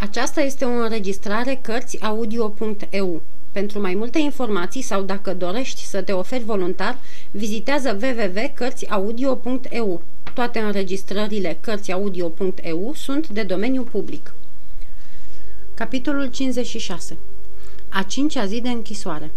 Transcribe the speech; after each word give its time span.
Aceasta 0.00 0.40
este 0.40 0.64
o 0.64 0.68
înregistrare 0.68 1.58
Cărțiaudio.eu. 1.62 3.22
Pentru 3.52 3.80
mai 3.80 3.94
multe 3.94 4.18
informații 4.18 4.82
sau 4.82 5.02
dacă 5.02 5.34
dorești 5.34 5.84
să 5.84 6.02
te 6.02 6.12
oferi 6.12 6.44
voluntar, 6.44 6.98
vizitează 7.30 7.98
www.cărțiaudio.eu. 8.02 10.02
Toate 10.34 10.58
înregistrările 10.58 11.58
Cărțiaudio.eu 11.60 12.92
sunt 12.94 13.28
de 13.28 13.42
domeniu 13.42 13.82
public. 13.82 14.34
Capitolul 15.74 16.30
56 16.30 17.16
A 17.88 18.02
cincea 18.02 18.46
zi 18.46 18.60
de 18.60 18.68
închisoare 18.68 19.30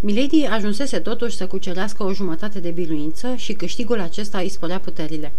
Milady 0.00 0.44
ajunsese 0.44 0.98
totuși 0.98 1.36
să 1.36 1.46
cucerească 1.46 2.02
o 2.02 2.12
jumătate 2.12 2.60
de 2.60 2.70
biruință 2.70 3.34
și 3.36 3.52
câștigul 3.52 4.00
acesta 4.00 4.38
îi 4.38 4.48
spărea 4.48 4.78
puterile. 4.78 5.32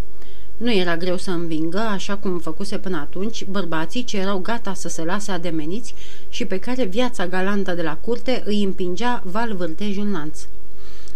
Nu 0.58 0.72
era 0.72 0.98
greu 0.98 1.18
să 1.18 1.32
învingă, 1.32 1.80
așa 1.80 2.18
cum 2.18 2.40
făcuse 2.40 2.78
până 2.78 2.98
atunci, 2.98 3.46
bărbații 3.46 4.04
ce 4.04 4.18
erau 4.18 4.38
gata 4.38 4.74
să 4.74 4.88
se 4.88 5.04
lase 5.04 5.32
ademeniți 5.32 5.94
și 6.30 6.46
pe 6.46 6.60
care 6.60 6.84
viața 6.84 7.28
galantă 7.28 7.74
de 7.74 7.82
la 7.82 7.96
curte 7.96 8.44
îi 8.46 8.64
împingea 8.64 9.24
val 9.26 9.56
vârtejul 9.56 10.12
lanț. 10.12 10.40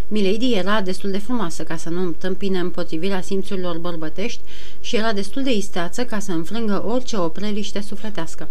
Milady 0.07 0.53
era 0.53 0.81
destul 0.81 1.11
de 1.11 1.17
frumoasă 1.17 1.63
ca 1.63 1.75
să 1.75 1.89
nu 1.89 2.01
întâmpine 2.01 2.59
împotrivirea 2.59 3.21
simțurilor 3.21 3.77
bărbătești 3.77 4.41
și 4.79 4.95
era 4.95 5.13
destul 5.13 5.43
de 5.43 5.53
isteață 5.53 6.05
ca 6.05 6.19
să 6.19 6.31
înfrângă 6.31 6.83
orice 6.85 7.17
opreliște 7.17 7.81
sufletească. 7.81 8.47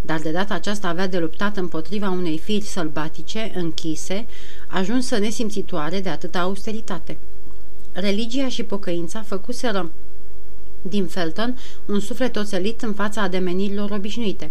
Dar 0.00 0.20
de 0.20 0.30
data 0.30 0.54
aceasta 0.54 0.88
avea 0.88 1.08
de 1.08 1.18
luptat 1.18 1.56
împotriva 1.56 2.08
unei 2.10 2.38
firi 2.38 2.64
sălbatice, 2.64 3.52
închise, 3.54 4.26
ajunsă 4.68 5.18
nesimțitoare 5.18 6.00
de 6.00 6.08
atâta 6.08 6.38
austeritate. 6.40 7.18
Religia 7.92 8.48
și 8.48 8.62
pocăința 8.62 9.22
făcuseră 9.22 9.90
din 10.82 11.06
Felton 11.06 11.58
un 11.86 12.00
suflet 12.00 12.36
oțelit 12.36 12.82
în 12.82 12.92
fața 12.92 13.22
ademenirilor 13.22 13.90
obișnuite. 13.90 14.50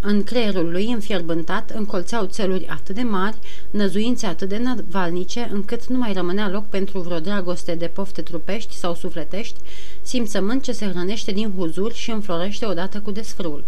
În 0.00 0.22
creierul 0.22 0.70
lui 0.70 0.92
înfierbântat 0.92 1.70
încolțeau 1.70 2.26
țeluri 2.26 2.66
atât 2.66 2.94
de 2.94 3.02
mari, 3.02 3.36
năzuințe 3.70 4.26
atât 4.26 4.48
de 4.48 4.58
navalnice, 4.58 5.48
încât 5.52 5.86
nu 5.86 5.98
mai 5.98 6.12
rămânea 6.12 6.48
loc 6.48 6.66
pentru 6.68 7.00
vreo 7.00 7.18
dragoste 7.18 7.74
de 7.74 7.86
pofte 7.86 8.22
trupești 8.22 8.74
sau 8.74 8.94
sufletești, 8.94 9.60
simțământ 10.02 10.62
ce 10.62 10.72
se 10.72 10.86
hrănește 10.86 11.32
din 11.32 11.52
huzur 11.56 11.92
și 11.92 12.10
înflorește 12.10 12.66
odată 12.66 13.00
cu 13.00 13.10
desfrâul. 13.10 13.64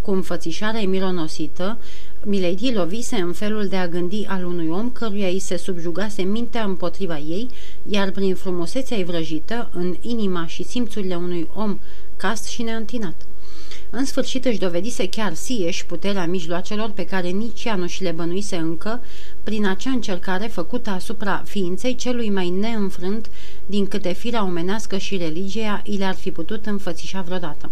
Cu 0.00 0.10
înfățișarea 0.10 0.80
mironosită, 0.88 1.78
Milady 2.24 2.72
lovise 2.72 3.16
în 3.16 3.32
felul 3.32 3.66
de 3.66 3.76
a 3.76 3.88
gândi 3.88 4.24
al 4.28 4.44
unui 4.44 4.68
om 4.68 4.90
căruia 4.90 5.28
îi 5.28 5.38
se 5.38 5.56
subjugase 5.56 6.22
mintea 6.22 6.64
împotriva 6.64 7.18
ei, 7.18 7.48
iar 7.90 8.10
prin 8.10 8.34
frumusețea 8.34 8.96
ei 8.96 9.04
vrăjită, 9.04 9.70
în 9.72 9.96
inima 10.00 10.46
și 10.46 10.64
simțurile 10.64 11.14
unui 11.14 11.48
om 11.54 11.78
cast 12.16 12.46
și 12.46 12.62
neîntinat. 12.62 13.26
În 13.90 14.04
sfârșit 14.04 14.44
își 14.44 14.58
dovedise 14.58 15.08
chiar 15.08 15.34
sieși 15.34 15.86
puterea 15.86 16.26
mijloacelor 16.26 16.90
pe 16.90 17.04
care 17.04 17.28
nici 17.28 17.64
ea 17.64 17.74
nu 17.74 17.86
și 17.86 18.02
le 18.02 18.10
bănuise 18.10 18.56
încă, 18.56 19.00
prin 19.42 19.66
acea 19.66 19.90
încercare 19.90 20.46
făcută 20.46 20.90
asupra 20.90 21.42
ființei 21.46 21.94
celui 21.94 22.30
mai 22.30 22.48
neînfrânt 22.48 23.30
din 23.66 23.86
câte 23.86 24.12
firea 24.12 24.44
omenească 24.44 24.96
și 24.96 25.16
religia 25.16 25.82
i 25.84 25.96
le-ar 25.96 26.14
fi 26.14 26.30
putut 26.30 26.66
înfățișa 26.66 27.20
vreodată. 27.20 27.70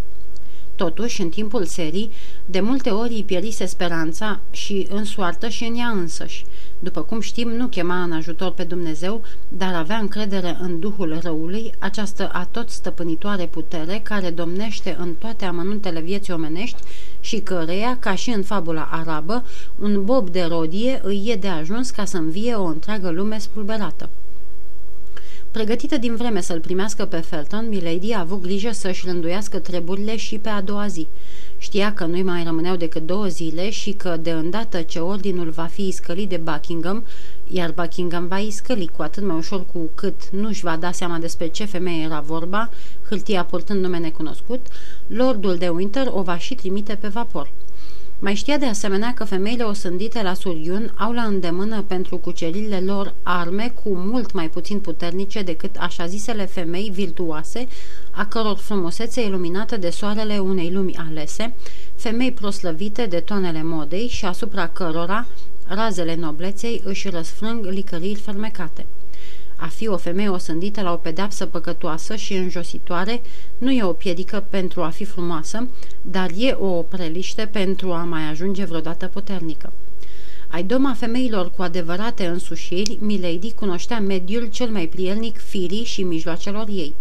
Totuși, 0.81 1.21
în 1.21 1.29
timpul 1.29 1.65
serii, 1.65 2.11
de 2.47 2.61
multe 2.61 2.91
ori 2.91 3.13
îi 3.13 3.25
pierise 3.25 3.67
speranța 3.67 4.41
și 4.51 4.87
în 4.91 5.05
soartă 5.05 5.49
și 5.49 5.65
în 5.65 5.77
ea 5.77 5.89
însăși. 5.89 6.45
După 6.79 7.03
cum 7.03 7.21
știm, 7.21 7.49
nu 7.49 7.67
chema 7.67 8.03
în 8.03 8.13
ajutor 8.13 8.51
pe 8.51 8.63
Dumnezeu, 8.63 9.23
dar 9.49 9.75
avea 9.75 9.97
încredere 9.97 10.59
în 10.61 10.81
Duhul 10.81 11.19
răului, 11.23 11.73
această 11.79 12.31
atot 12.33 12.71
stăpânitoare 12.71 13.47
putere 13.47 14.01
care 14.03 14.31
domnește 14.31 14.97
în 15.01 15.15
toate 15.15 15.45
amănuntele 15.45 16.01
vieții 16.01 16.33
omenești 16.33 16.83
și 17.21 17.39
căreia, 17.39 17.97
ca 17.99 18.15
și 18.15 18.31
în 18.31 18.43
fabula 18.43 18.89
arabă, 18.91 19.45
un 19.79 20.05
bob 20.05 20.31
de 20.31 20.43
rodie 20.43 21.01
îi 21.03 21.23
e 21.27 21.37
de 21.37 21.49
ajuns 21.49 21.91
ca 21.91 22.05
să 22.05 22.17
învie 22.17 22.55
o 22.55 22.65
întreagă 22.65 23.11
lume 23.11 23.39
spulberată. 23.39 24.09
Pregătită 25.51 25.97
din 25.97 26.17
vreme 26.17 26.41
să-l 26.41 26.61
primească 26.61 27.05
pe 27.05 27.17
Felton, 27.17 27.69
Milady 27.69 28.13
a 28.13 28.21
avut 28.21 28.43
grijă 28.43 28.71
să-și 28.73 29.07
rânduiască 29.07 29.59
treburile 29.59 30.17
și 30.17 30.39
pe 30.39 30.49
a 30.49 30.61
doua 30.61 30.87
zi. 30.87 31.07
Știa 31.59 31.95
că 31.95 32.05
nu-i 32.05 32.23
mai 32.23 32.45
rămâneau 32.45 32.77
decât 32.77 33.07
două 33.07 33.27
zile 33.27 33.71
și 33.71 33.93
că, 33.93 34.17
de 34.17 34.31
îndată 34.31 34.83
ce 34.83 34.99
ordinul 34.99 35.51
va 35.51 35.65
fi 35.65 35.87
iscălit 35.87 36.29
de 36.29 36.37
Buckingham, 36.37 37.05
iar 37.49 37.71
Buckingham 37.71 38.27
va 38.27 38.39
iscăli 38.39 38.91
cu 38.97 39.03
atât 39.03 39.23
mai 39.23 39.37
ușor 39.37 39.65
cu 39.73 39.91
cât 39.95 40.29
nu-și 40.31 40.63
va 40.63 40.77
da 40.77 40.93
seama 40.93 41.19
despre 41.19 41.49
ce 41.49 41.65
femeie 41.65 42.03
era 42.03 42.21
vorba, 42.21 42.71
hârtia 43.09 43.45
purtând 43.45 43.83
nume 43.83 43.99
necunoscut, 43.99 44.67
lordul 45.07 45.57
de 45.57 45.69
Winter 45.69 46.07
o 46.11 46.23
va 46.23 46.39
și 46.39 46.55
trimite 46.55 46.95
pe 46.95 47.09
vapor. 47.09 47.51
Mai 48.23 48.35
știa 48.35 48.59
de 48.59 48.67
asemenea 48.67 49.15
că 49.15 49.25
femeile 49.25 49.63
osândite 49.63 50.23
la 50.23 50.35
Suriun 50.35 50.93
au 50.99 51.13
la 51.13 51.23
îndemână 51.23 51.83
pentru 51.83 52.17
cuceririle 52.17 52.81
lor 52.81 53.15
arme 53.23 53.73
cu 53.83 53.89
mult 53.89 54.33
mai 54.33 54.49
puțin 54.49 54.81
puternice 54.81 55.43
decât 55.43 55.77
așa 55.79 56.07
zisele 56.07 56.45
femei 56.45 56.91
virtuoase, 56.93 57.69
a 58.11 58.27
căror 58.27 58.57
frumusețe 58.57 59.25
iluminată 59.25 59.77
de 59.77 59.91
soarele 59.91 60.39
unei 60.39 60.71
lumi 60.73 60.97
alese, 60.97 61.55
femei 61.97 62.33
proslăvite 62.33 63.07
de 63.07 63.21
tonele 63.21 63.63
modei 63.63 64.09
și 64.09 64.25
asupra 64.25 64.69
cărora 64.69 65.27
razele 65.67 66.15
nobleței 66.15 66.81
își 66.85 67.09
răsfrâng 67.09 67.67
licăriri 67.67 68.21
fermecate. 68.21 68.87
A 69.63 69.67
fi 69.67 69.89
o 69.89 69.97
femeie 69.97 70.29
osândită 70.29 70.81
la 70.81 70.93
o 70.93 70.97
pedeapsă 70.97 71.47
păcătoasă 71.47 72.17
și 72.17 72.35
înjositoare 72.35 73.23
nu 73.59 73.71
e 73.71 73.83
o 73.83 73.93
piedică 73.93 74.45
pentru 74.51 74.83
a 74.83 74.89
fi 74.89 75.05
frumoasă, 75.05 75.69
dar 76.03 76.31
e 76.37 76.51
o 76.51 76.67
opreliște 76.67 77.49
pentru 77.53 77.93
a 77.93 78.05
mai 78.05 78.23
ajunge 78.23 78.65
vreodată 78.65 79.07
puternică. 79.07 79.73
Ai 80.49 80.63
doma 80.63 80.95
femeilor 80.95 81.51
cu 81.51 81.63
adevărate 81.63 82.27
însușiri, 82.27 82.97
Milady 83.01 83.53
cunoștea 83.53 84.01
mediul 84.01 84.47
cel 84.47 84.69
mai 84.69 84.87
prielnic 84.87 85.39
firii 85.39 85.85
și 85.85 86.03
mijloacelor 86.03 86.69
ei. 86.69 86.95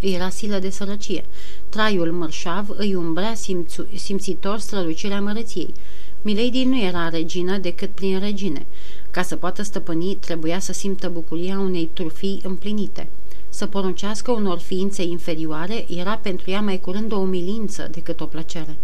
Era 0.00 0.28
silă 0.28 0.58
de 0.58 0.70
sărăcie. 0.70 1.24
Traiul 1.68 2.12
mărșav 2.12 2.68
îi 2.68 2.94
umbrea 2.94 3.34
simțu- 3.34 3.86
simțitor 3.94 4.58
strălucirea 4.58 5.20
măreției. 5.20 5.74
Milady 6.22 6.64
nu 6.64 6.80
era 6.80 7.08
regină 7.08 7.58
decât 7.58 7.90
prin 7.90 8.18
regine. 8.18 8.66
Ca 9.10 9.22
să 9.22 9.36
poată 9.36 9.62
stăpâni, 9.62 10.14
trebuia 10.14 10.58
să 10.58 10.72
simtă 10.72 11.08
bucuria 11.08 11.58
unei 11.58 11.90
trufii 11.92 12.40
împlinite. 12.42 13.08
Să 13.48 13.66
poruncească 13.66 14.30
unor 14.30 14.58
ființe 14.58 15.02
inferioare 15.02 15.86
era 15.96 16.16
pentru 16.16 16.50
ea 16.50 16.60
mai 16.60 16.80
curând 16.80 17.12
o 17.12 17.18
umilință 17.18 17.88
decât 17.90 18.20
o 18.20 18.26
plăcere. 18.26 18.76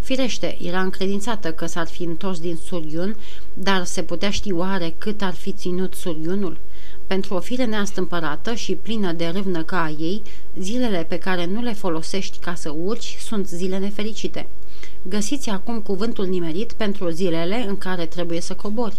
Firește, 0.00 0.56
era 0.62 0.80
încredințată 0.80 1.52
că 1.52 1.66
s-ar 1.66 1.86
fi 1.86 2.02
întors 2.02 2.40
din 2.40 2.56
Suriun, 2.56 3.16
dar 3.54 3.84
se 3.84 4.02
putea 4.02 4.30
ști 4.30 4.52
oare 4.52 4.94
cât 4.98 5.22
ar 5.22 5.34
fi 5.34 5.52
ținut 5.52 5.94
Suriunul? 5.94 6.56
Pentru 7.06 7.34
o 7.34 7.40
fire 7.40 7.64
neastâmpărată 7.64 8.54
și 8.54 8.74
plină 8.74 9.12
de 9.12 9.26
râvnă 9.26 9.62
ca 9.62 9.82
a 9.82 9.88
ei, 9.88 10.22
zilele 10.58 11.04
pe 11.08 11.18
care 11.18 11.46
nu 11.46 11.62
le 11.62 11.72
folosești 11.72 12.38
ca 12.38 12.54
să 12.54 12.74
urci 12.84 13.16
sunt 13.20 13.48
zile 13.48 13.78
nefericite. 13.78 14.46
Găsiți 15.02 15.50
acum 15.50 15.80
cuvântul 15.80 16.26
nimerit 16.26 16.72
pentru 16.72 17.08
zilele 17.08 17.64
în 17.68 17.78
care 17.78 18.06
trebuie 18.06 18.40
să 18.40 18.54
cobori 18.54 18.96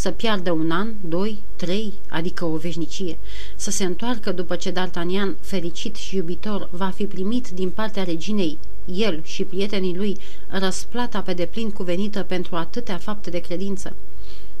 să 0.00 0.10
piardă 0.10 0.50
un 0.50 0.70
an, 0.70 0.88
doi, 1.08 1.38
trei, 1.56 1.92
adică 2.08 2.44
o 2.44 2.56
veșnicie, 2.56 3.18
să 3.56 3.70
se 3.70 3.84
întoarcă 3.84 4.32
după 4.32 4.56
ce 4.56 4.72
D'Artagnan, 4.72 5.40
fericit 5.40 5.96
și 5.96 6.16
iubitor, 6.16 6.68
va 6.70 6.88
fi 6.88 7.06
primit 7.06 7.48
din 7.48 7.70
partea 7.70 8.02
reginei, 8.02 8.58
el 8.84 9.20
și 9.24 9.44
prietenii 9.44 9.96
lui, 9.96 10.16
răsplata 10.48 11.20
pe 11.20 11.32
deplin 11.32 11.70
cuvenită 11.70 12.22
pentru 12.22 12.56
atâtea 12.56 12.96
fapte 12.96 13.30
de 13.30 13.38
credință. 13.38 13.94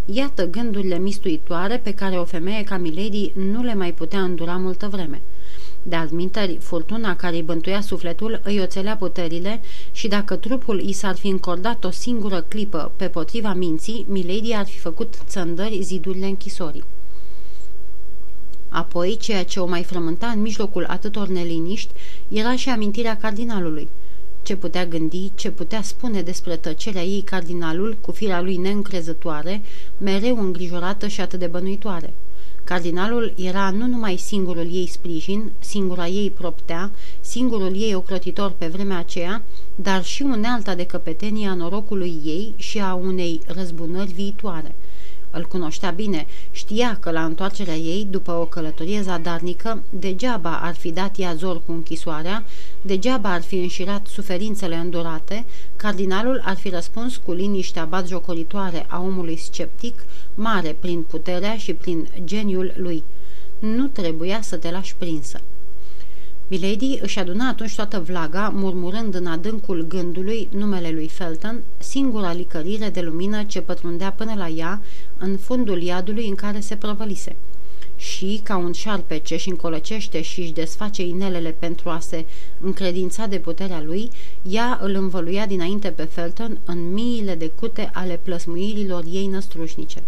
Iată 0.04 0.46
gândurile 0.46 0.98
mistuitoare 0.98 1.78
pe 1.78 1.94
care 1.94 2.18
o 2.18 2.24
femeie 2.24 2.64
ca 2.64 2.76
Milady 2.76 3.32
nu 3.34 3.62
le 3.62 3.74
mai 3.74 3.92
putea 3.92 4.22
îndura 4.22 4.56
multă 4.56 4.88
vreme. 4.88 5.20
De 5.82 5.96
admintări, 5.96 6.56
furtuna 6.60 7.16
care 7.16 7.36
îi 7.36 7.42
bântuia 7.42 7.80
sufletul 7.80 8.40
îi 8.44 8.60
oțelea 8.60 8.96
puterile 8.96 9.60
și 9.92 10.08
dacă 10.08 10.36
trupul 10.36 10.80
i 10.80 10.92
s-ar 10.92 11.16
fi 11.16 11.28
încordat 11.28 11.84
o 11.84 11.90
singură 11.90 12.40
clipă 12.40 12.92
pe 12.96 13.08
potriva 13.08 13.54
minții, 13.54 14.06
Milady 14.08 14.52
ar 14.52 14.66
fi 14.66 14.78
făcut 14.78 15.14
țăndări 15.26 15.82
zidurile 15.82 16.26
închisorii. 16.26 16.84
Apoi, 18.68 19.16
ceea 19.16 19.44
ce 19.44 19.60
o 19.60 19.66
mai 19.66 19.82
frământa 19.82 20.26
în 20.26 20.40
mijlocul 20.40 20.84
atâtor 20.88 21.28
neliniști 21.28 21.92
era 22.28 22.56
și 22.56 22.68
amintirea 22.68 23.16
cardinalului. 23.16 23.88
Ce 24.42 24.56
putea 24.56 24.86
gândi, 24.86 25.30
ce 25.34 25.50
putea 25.50 25.82
spune 25.82 26.22
despre 26.22 26.56
tăcerea 26.56 27.02
ei 27.02 27.20
cardinalul 27.20 27.96
cu 28.00 28.12
firea 28.12 28.40
lui 28.40 28.56
neîncrezătoare, 28.56 29.62
mereu 29.98 30.40
îngrijorată 30.40 31.06
și 31.06 31.20
atât 31.20 31.38
de 31.38 31.46
bănuitoare. 31.46 32.12
Cardinalul 32.70 33.32
era 33.36 33.70
nu 33.70 33.86
numai 33.86 34.16
singurul 34.16 34.74
ei 34.74 34.86
sprijin, 34.86 35.52
singura 35.58 36.06
ei 36.06 36.30
proptea, 36.30 36.90
singurul 37.20 37.74
ei 37.74 37.94
ocrotitor 37.94 38.50
pe 38.50 38.66
vremea 38.66 38.98
aceea, 38.98 39.42
dar 39.74 40.04
și 40.04 40.22
unealta 40.22 40.74
de 40.74 40.86
căpetenie 40.86 41.48
a 41.48 41.54
norocului 41.54 42.20
ei 42.24 42.54
și 42.56 42.80
a 42.80 42.94
unei 42.94 43.40
răzbunări 43.46 44.12
viitoare. 44.12 44.74
Îl 45.30 45.46
cunoștea 45.46 45.90
bine, 45.90 46.26
știa 46.50 46.96
că 47.00 47.10
la 47.10 47.24
întoarcerea 47.24 47.74
ei, 47.74 48.06
după 48.10 48.32
o 48.32 48.44
călătorie 48.44 49.00
zadarnică, 49.00 49.82
degeaba 49.90 50.58
ar 50.62 50.74
fi 50.74 50.90
dat 50.92 51.18
ea 51.18 51.34
zor 51.34 51.62
cu 51.66 51.72
închisoarea, 51.72 52.44
degeaba 52.82 53.32
ar 53.32 53.42
fi 53.42 53.56
înșirat 53.56 54.06
suferințele 54.06 54.76
îndurate, 54.76 55.44
cardinalul 55.76 56.42
ar 56.44 56.56
fi 56.56 56.68
răspuns 56.68 57.16
cu 57.16 57.32
liniștea 57.32 57.84
batjocoritoare 57.84 58.86
a 58.88 59.00
omului 59.00 59.36
sceptic, 59.36 60.04
mare 60.34 60.76
prin 60.80 61.02
puterea 61.02 61.56
și 61.56 61.74
prin 61.74 62.08
geniul 62.24 62.72
lui. 62.76 63.02
Nu 63.58 63.86
trebuia 63.86 64.40
să 64.42 64.56
te 64.56 64.70
lași 64.70 64.94
prinsă. 64.96 65.40
Milady 66.52 66.98
își 67.00 67.18
aduna 67.18 67.48
atunci 67.48 67.74
toată 67.74 68.00
vlaga, 68.00 68.48
murmurând 68.48 69.14
în 69.14 69.26
adâncul 69.26 69.86
gândului 69.88 70.48
numele 70.52 70.90
lui 70.90 71.08
Felton, 71.08 71.62
singura 71.78 72.32
licărire 72.32 72.88
de 72.88 73.00
lumină 73.00 73.42
ce 73.42 73.60
pătrundea 73.60 74.12
până 74.12 74.34
la 74.34 74.48
ea 74.48 74.82
în 75.18 75.36
fundul 75.36 75.82
iadului 75.82 76.28
în 76.28 76.34
care 76.34 76.60
se 76.60 76.76
prăvălise. 76.76 77.36
Și, 77.96 78.40
ca 78.42 78.56
un 78.56 78.72
șarpe 78.72 79.18
ce 79.18 79.34
își 79.34 79.48
încolăcește 79.48 80.22
și 80.22 80.40
își 80.40 80.52
desface 80.52 81.02
inelele 81.02 81.50
pentru 81.58 81.88
a 81.88 81.98
se 81.98 82.24
încredința 82.60 83.26
de 83.26 83.38
puterea 83.38 83.82
lui, 83.82 84.10
ea 84.42 84.78
îl 84.82 84.94
învăluia 84.94 85.46
dinainte 85.46 85.88
pe 85.88 86.04
Felton 86.04 86.58
în 86.64 86.92
miile 86.92 87.34
de 87.34 87.50
cute 87.60 87.90
ale 87.94 88.20
plăsmuirilor 88.22 89.04
ei 89.12 89.26
năstrușnice. 89.26 90.02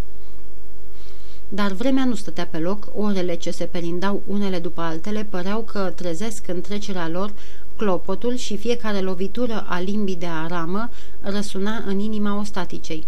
Dar 1.55 1.73
vremea 1.73 2.05
nu 2.05 2.15
stătea 2.15 2.47
pe 2.47 2.59
loc, 2.59 2.89
orele 2.97 3.35
ce 3.35 3.51
se 3.51 3.65
perindau 3.65 4.23
unele 4.27 4.59
după 4.59 4.81
altele 4.81 5.27
păreau 5.31 5.61
că 5.61 5.93
trezesc 5.97 6.49
în 6.49 6.61
trecerea 6.61 7.09
lor 7.09 7.33
clopotul 7.77 8.37
și 8.37 8.57
fiecare 8.57 9.01
lovitură 9.01 9.65
a 9.69 9.81
limbii 9.81 10.17
de 10.17 10.27
aramă 10.27 10.91
răsuna 11.21 11.83
în 11.87 11.99
inima 11.99 12.39
ostaticei. 12.39 13.07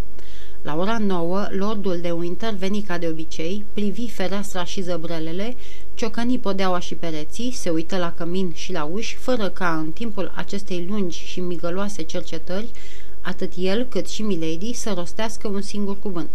La 0.63 0.77
ora 0.77 0.99
nouă, 0.99 1.47
lordul 1.51 1.99
de 2.01 2.11
Winter 2.11 2.55
veni 2.55 2.83
ca 2.83 2.99
de 2.99 3.09
obicei, 3.09 3.65
privi 3.73 4.11
fereastra 4.11 4.65
și 4.65 4.83
zăbrelele, 4.83 5.57
ciocăni 5.95 6.39
podeaua 6.39 6.79
și 6.79 6.95
pereții, 6.95 7.53
se 7.53 7.71
uită 7.71 7.97
la 7.97 8.13
cămin 8.13 8.53
și 8.55 8.73
la 8.73 8.85
uși, 8.85 9.17
fără 9.17 9.49
ca 9.49 9.77
în 9.79 9.91
timpul 9.91 10.33
acestei 10.35 10.87
lungi 10.89 11.19
și 11.19 11.41
migăloase 11.41 12.03
cercetări, 12.03 12.71
atât 13.21 13.53
el 13.57 13.85
cât 13.85 14.09
și 14.09 14.23
Milady 14.23 14.73
să 14.73 14.93
rostească 14.97 15.49
un 15.49 15.61
singur 15.61 15.99
cuvânt. 15.99 16.31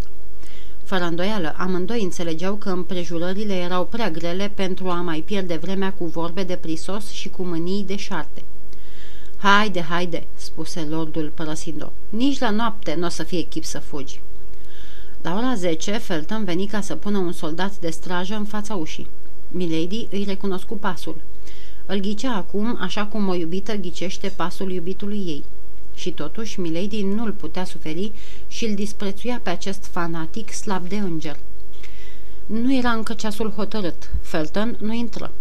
Fără 0.89 1.03
îndoială, 1.03 1.53
amândoi 1.57 2.03
înțelegeau 2.03 2.55
că 2.55 2.69
împrejurările 2.69 3.55
erau 3.55 3.85
prea 3.85 4.09
grele 4.09 4.51
pentru 4.55 4.89
a 4.89 5.01
mai 5.01 5.19
pierde 5.19 5.55
vremea 5.55 5.93
cu 5.93 6.05
vorbe 6.05 6.43
de 6.43 6.55
prisos 6.55 7.11
și 7.11 7.29
cu 7.29 7.43
mânii 7.43 7.83
de 7.83 7.95
șarte. 7.95 8.43
Haide, 9.37 9.81
haide, 9.81 10.27
spuse 10.35 10.81
lordul 10.89 11.31
părăsind-o. 11.35 11.91
Nici 12.09 12.39
la 12.39 12.49
noapte 12.49 12.95
nu 12.95 13.05
o 13.05 13.09
să 13.09 13.23
fie 13.23 13.41
chip 13.41 13.63
să 13.63 13.79
fugi. 13.79 14.21
La 15.21 15.35
ora 15.37 15.55
10, 15.55 15.91
Felton 15.91 16.43
veni 16.43 16.65
ca 16.65 16.81
să 16.81 16.95
pună 16.95 17.17
un 17.17 17.31
soldat 17.31 17.77
de 17.77 17.89
strajă 17.89 18.35
în 18.35 18.45
fața 18.45 18.75
ușii. 18.75 19.09
Milady 19.47 20.07
îi 20.11 20.23
recunoscu 20.23 20.75
pasul. 20.75 21.21
Îl 21.85 21.99
ghicea 21.99 22.35
acum 22.35 22.77
așa 22.79 23.05
cum 23.05 23.27
o 23.27 23.35
iubită 23.35 23.75
ghicește 23.75 24.33
pasul 24.35 24.71
iubitului 24.71 25.17
ei. 25.17 25.43
Și 25.99 26.11
totuși 26.11 26.59
Milady 26.59 27.01
nu-l 27.01 27.31
putea 27.31 27.63
suferi 27.63 28.11
și 28.47 28.65
îl 28.65 28.75
disprețuia 28.75 29.39
pe 29.43 29.49
acest 29.49 29.85
fanatic 29.85 30.53
slab 30.53 30.87
de 30.87 30.95
înger. 30.95 31.39
Nu 32.45 32.73
era 32.73 32.91
încă 32.91 33.13
ceasul 33.13 33.51
hotărât. 33.51 34.11
Felton 34.21 34.77
nu 34.79 34.93
intră. 34.93 35.31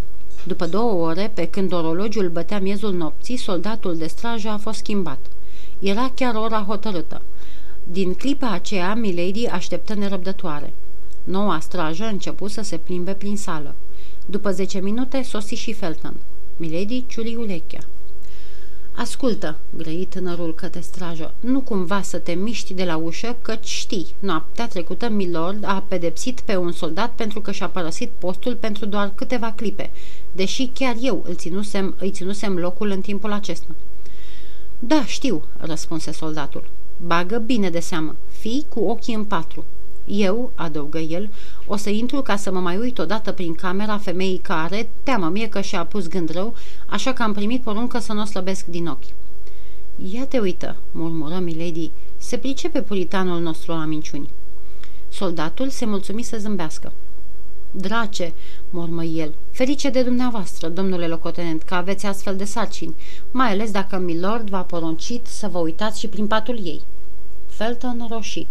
După 0.44 0.66
două 0.66 1.06
ore, 1.06 1.31
pe 1.34 1.46
când 1.46 1.72
orologiul 1.72 2.28
bătea 2.28 2.60
miezul 2.60 2.93
nopții, 2.93 3.37
soldatul 3.37 3.96
de 3.96 4.06
strajă 4.06 4.49
a 4.49 4.56
fost 4.56 4.78
schimbat. 4.78 5.19
Era 5.78 6.10
chiar 6.14 6.34
ora 6.34 6.64
hotărâtă. 6.69 7.22
Din 7.84 8.14
clipa 8.14 8.50
aceea, 8.50 8.94
Milady 8.94 9.46
așteptă 9.46 9.94
nerăbdătoare. 9.94 10.72
Noua 11.25 11.60
strajă 11.60 12.05
a 12.05 12.08
început 12.08 12.50
să 12.50 12.62
se 12.62 12.76
plimbe 12.76 13.12
prin 13.12 13.37
sală. 13.37 13.75
După 14.26 14.50
zece 14.50 14.81
minute, 14.81 15.22
sosi 15.22 15.55
și 15.55 15.72
Felton. 15.72 16.14
Milady 16.56 17.05
ciuli 17.06 17.37
ulechea. 17.37 17.81
Ascultă, 18.99 19.56
grăi 19.77 20.06
tânărul 20.11 20.55
către 20.55 20.81
strajă, 20.81 21.35
nu 21.41 21.61
cumva 21.61 22.03
să 22.03 22.19
te 22.19 22.33
miști 22.33 22.75
de 22.75 22.85
la 22.85 22.97
ușă, 22.97 23.37
căci 23.43 23.67
știi, 23.67 24.06
noaptea 24.19 24.69
trecută 24.69 25.09
Milord 25.09 25.65
a 25.65 25.85
pedepsit 25.89 26.41
pe 26.41 26.56
un 26.56 26.73
soldat 26.73 27.12
pentru 27.12 27.41
că 27.41 27.53
și-a 27.53 27.69
părăsit 27.69 28.11
postul 28.19 28.55
pentru 28.55 28.87
doar 28.87 29.12
câteva 29.15 29.53
clipe, 29.53 29.91
deși 30.33 30.67
chiar 30.67 30.97
eu 31.00 31.25
îl 31.27 31.35
ținusem, 31.35 31.95
îi 31.99 32.11
ținusem 32.11 32.56
locul 32.59 32.91
în 32.91 33.00
timpul 33.00 33.33
acesta. 33.33 33.75
Da, 34.79 35.05
știu, 35.05 35.43
răspunse 35.56 36.12
soldatul. 36.12 36.71
Bagă 37.06 37.39
bine 37.39 37.71
de 37.71 37.81
seamă, 37.81 38.17
fii 38.39 38.67
cu 38.69 38.81
ochii 38.81 39.15
în 39.15 39.25
patru. 39.25 39.65
Eu, 40.08 40.50
adăugă 40.55 40.99
el, 40.99 41.31
o 41.66 41.76
să 41.76 41.90
intru 41.90 42.22
ca 42.22 42.37
să 42.37 42.52
mă 42.52 42.60
mai 42.60 42.78
uit 42.78 42.99
odată 42.99 43.32
prin 43.32 43.55
camera 43.55 43.99
femeii 43.99 44.38
care, 44.38 44.88
teamă 45.02 45.28
mie 45.28 45.49
că 45.49 45.60
și-a 45.60 45.84
pus 45.84 46.08
gând 46.08 46.31
rău, 46.31 46.55
așa 46.87 47.12
că 47.12 47.22
am 47.22 47.32
primit 47.32 47.62
poruncă 47.62 47.99
să 47.99 48.12
nu 48.12 48.20
o 48.20 48.25
slăbesc 48.25 48.64
din 48.64 48.87
ochi. 48.87 49.16
Ia 50.12 50.26
te 50.26 50.38
uită, 50.38 50.76
murmură 50.90 51.38
Milady, 51.38 51.90
se 52.16 52.37
pricepe 52.37 52.82
puritanul 52.82 53.40
nostru 53.40 53.72
la 53.72 53.84
minciuni. 53.84 54.28
Soldatul 55.08 55.69
se 55.69 55.84
mulțumi 55.84 56.22
să 56.22 56.38
zâmbească. 56.38 56.93
Drace, 57.70 58.34
mormă 58.70 59.05
el, 59.05 59.34
ferice 59.50 59.90
de 59.90 60.02
dumneavoastră, 60.02 60.69
domnule 60.69 61.06
locotenent, 61.06 61.62
că 61.62 61.75
aveți 61.75 62.06
astfel 62.06 62.37
de 62.37 62.44
sarcini, 62.44 62.94
mai 63.31 63.50
ales 63.50 63.70
dacă 63.70 63.99
Milord 63.99 64.49
v-a 64.49 64.62
poruncit 64.62 65.26
să 65.26 65.49
vă 65.49 65.58
uitați 65.58 65.99
și 65.99 66.06
prin 66.06 66.26
patul 66.26 66.66
ei. 66.66 66.82
Felton 67.46 68.06
roșii. 68.10 68.49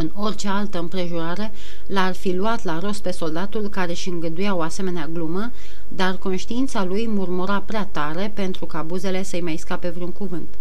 În 0.00 0.10
orice 0.14 0.48
altă 0.48 0.78
împrejurare 0.78 1.52
l-ar 1.86 2.14
fi 2.14 2.32
luat 2.32 2.64
la 2.64 2.78
rost 2.78 3.02
pe 3.02 3.10
soldatul 3.10 3.68
care 3.68 3.90
își 3.90 4.08
îngăduia 4.08 4.54
o 4.54 4.60
asemenea 4.60 5.08
glumă, 5.12 5.50
dar 5.88 6.16
conștiința 6.16 6.84
lui 6.84 7.08
murmura 7.08 7.60
prea 7.60 7.88
tare 7.92 8.30
pentru 8.34 8.66
ca 8.66 8.82
buzele 8.82 9.22
să-i 9.22 9.40
mai 9.40 9.56
scape 9.56 9.88
vreun 9.88 10.12
cuvânt. 10.12 10.54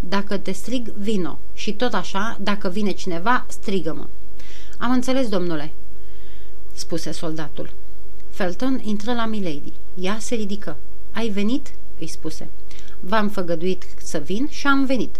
Dacă 0.00 0.36
te 0.36 0.52
strig, 0.52 0.88
vino. 0.88 1.38
Și 1.54 1.72
tot 1.72 1.94
așa, 1.94 2.38
dacă 2.40 2.68
vine 2.68 2.90
cineva, 2.90 3.46
strigă-mă. 3.48 4.06
Am 4.78 4.90
înțeles, 4.90 5.28
domnule, 5.28 5.72
spuse 6.72 7.12
soldatul. 7.12 7.70
Felton 8.30 8.80
intră 8.84 9.14
la 9.14 9.26
Milady. 9.26 9.72
Ea 9.94 10.16
se 10.20 10.34
ridică. 10.34 10.76
Ai 11.12 11.28
venit?" 11.28 11.72
îi 11.98 12.06
spuse. 12.06 12.48
V-am 13.00 13.28
făgăduit 13.28 13.84
să 14.02 14.18
vin 14.18 14.48
și 14.50 14.66
am 14.66 14.84
venit. 14.84 15.16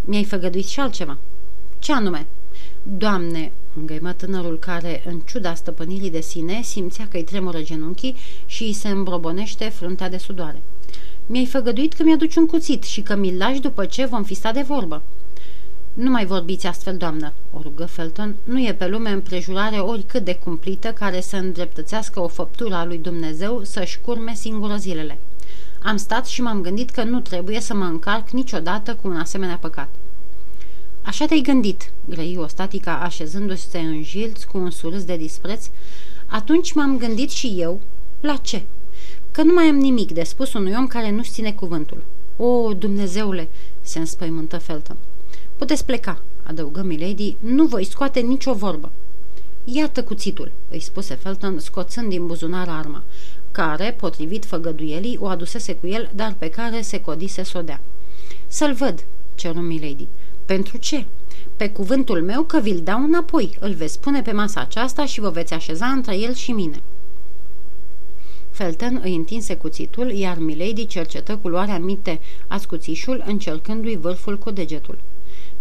Mi-ai 0.00 0.24
făgăduit 0.24 0.66
și 0.66 0.80
altceva." 0.80 1.18
Ce 1.78 1.92
anume?" 1.92 2.26
Doamne, 2.86 3.52
îngăimă 3.80 4.12
tânărul 4.12 4.58
care, 4.58 5.02
în 5.06 5.20
ciuda 5.20 5.54
stăpânirii 5.54 6.10
de 6.10 6.20
sine, 6.20 6.60
simțea 6.62 7.08
că 7.10 7.16
îi 7.16 7.24
tremură 7.24 7.62
genunchii 7.62 8.16
și 8.46 8.62
îi 8.62 8.72
se 8.72 8.88
îmbrobonește 8.88 9.68
fruntea 9.68 10.08
de 10.08 10.16
sudoare. 10.16 10.62
Mi-ai 11.26 11.46
făgăduit 11.46 11.92
că 11.92 12.02
mi-aduci 12.02 12.36
un 12.36 12.46
cuțit 12.46 12.82
și 12.82 13.00
că 13.00 13.14
mi-l 13.14 13.36
lași 13.36 13.60
după 13.60 13.84
ce 13.84 14.04
vom 14.04 14.24
fi 14.24 14.34
stat 14.34 14.54
de 14.54 14.62
vorbă. 14.62 15.02
Nu 15.94 16.10
mai 16.10 16.26
vorbiți 16.26 16.66
astfel, 16.66 16.96
doamnă, 16.96 17.32
o 17.52 17.60
rugă 17.62 17.84
Felton. 17.84 18.34
Nu 18.44 18.60
e 18.60 18.74
pe 18.74 18.86
lume 18.86 19.10
împrejurare 19.10 19.76
oricât 19.76 20.24
de 20.24 20.34
cumplită 20.34 20.92
care 20.92 21.20
să 21.20 21.36
îndreptățească 21.36 22.20
o 22.20 22.28
făptură 22.28 22.74
a 22.74 22.84
lui 22.84 22.98
Dumnezeu 22.98 23.62
să-și 23.62 24.00
curme 24.00 24.34
singură 24.34 24.76
zilele. 24.76 25.18
Am 25.82 25.96
stat 25.96 26.26
și 26.26 26.42
m-am 26.42 26.60
gândit 26.60 26.90
că 26.90 27.04
nu 27.04 27.20
trebuie 27.20 27.60
să 27.60 27.74
mă 27.74 27.84
încarc 27.84 28.30
niciodată 28.30 28.94
cu 28.94 29.08
un 29.08 29.16
asemenea 29.16 29.56
păcat. 29.56 29.88
Așa 31.04 31.26
te-ai 31.26 31.40
gândit, 31.40 31.90
grăi 32.08 32.36
o 32.38 32.46
statica 32.46 32.98
așezându-se 32.98 33.78
în 33.78 34.02
jilț 34.02 34.42
cu 34.42 34.58
un 34.58 34.70
surâs 34.70 35.04
de 35.04 35.16
dispreț. 35.16 35.66
Atunci 36.26 36.72
m-am 36.72 36.98
gândit 36.98 37.30
și 37.30 37.54
eu, 37.58 37.80
la 38.20 38.36
ce? 38.36 38.62
Că 39.30 39.42
nu 39.42 39.52
mai 39.52 39.64
am 39.64 39.76
nimic 39.76 40.12
de 40.12 40.22
spus 40.22 40.52
unui 40.52 40.74
om 40.76 40.86
care 40.86 41.10
nu-și 41.10 41.30
ține 41.30 41.52
cuvântul. 41.52 42.04
O, 42.36 42.72
Dumnezeule, 42.72 43.48
se 43.80 43.98
înspăimântă 43.98 44.58
Felton. 44.58 44.96
Puteți 45.56 45.84
pleca, 45.84 46.22
adăugă 46.42 46.82
Milady, 46.82 47.36
nu 47.40 47.64
voi 47.64 47.84
scoate 47.84 48.20
nicio 48.20 48.54
vorbă. 48.54 48.92
Iată 49.64 50.02
cuțitul, 50.02 50.52
îi 50.68 50.80
spuse 50.80 51.14
Felton, 51.14 51.58
scoțând 51.58 52.08
din 52.08 52.26
buzunar 52.26 52.68
arma, 52.68 53.02
care, 53.52 53.96
potrivit 53.98 54.44
făgăduielii, 54.44 55.18
o 55.20 55.26
adusese 55.26 55.74
cu 55.74 55.86
el, 55.86 56.10
dar 56.14 56.34
pe 56.38 56.48
care 56.48 56.80
se 56.80 57.00
codise 57.00 57.42
sodea. 57.42 57.80
Să-l 58.46 58.72
văd, 58.72 59.04
ceru 59.34 59.60
Milady. 59.60 60.06
Pentru 60.44 60.76
ce? 60.76 61.04
Pe 61.56 61.68
cuvântul 61.68 62.22
meu 62.22 62.42
că 62.42 62.60
vi-l 62.60 62.80
dau 62.82 63.02
înapoi, 63.02 63.56
îl 63.60 63.72
veți 63.72 64.00
pune 64.00 64.22
pe 64.22 64.32
masa 64.32 64.60
aceasta 64.60 65.06
și 65.06 65.20
vă 65.20 65.30
veți 65.30 65.52
așeza 65.52 65.86
între 65.86 66.16
el 66.16 66.34
și 66.34 66.52
mine. 66.52 66.82
Felton 68.50 69.00
îi 69.02 69.14
întinse 69.14 69.56
cuțitul, 69.56 70.10
iar 70.10 70.38
Milady 70.38 70.86
cercetă 70.86 71.36
culoarea 71.36 71.78
minte 71.78 72.20
ascuțișul, 72.46 73.22
încercându-i 73.26 73.96
vârful 73.96 74.38
cu 74.38 74.50
degetul. 74.50 74.98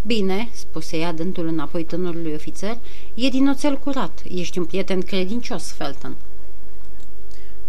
Bine," 0.05 0.49
spuse 0.51 0.97
ea 0.97 1.13
dându-l 1.13 1.47
înapoi 1.47 1.83
tânărului 1.83 2.33
ofițer, 2.33 2.77
e 3.13 3.29
din 3.29 3.47
oțel 3.47 3.77
curat. 3.77 4.23
Ești 4.35 4.57
un 4.57 4.65
prieten 4.65 5.01
credincios, 5.01 5.71
Felton." 5.71 6.15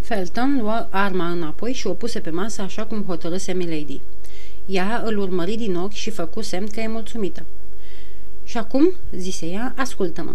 Felton 0.00 0.58
luă 0.60 0.86
arma 0.90 1.30
înapoi 1.30 1.72
și 1.72 1.86
o 1.86 1.92
puse 1.92 2.20
pe 2.20 2.30
masă 2.30 2.62
așa 2.62 2.84
cum 2.84 3.04
hotărâse 3.06 3.52
Milady. 3.52 4.00
Ea 4.66 5.02
îl 5.04 5.18
urmări 5.18 5.56
din 5.56 5.76
ochi 5.76 5.92
și 5.92 6.10
făcu 6.10 6.40
semn 6.42 6.66
că 6.66 6.80
e 6.80 6.88
mulțumită. 6.88 7.44
Și 8.44 8.58
acum, 8.58 8.92
zise 9.12 9.46
ea, 9.46 9.74
ascultă-mă. 9.76 10.34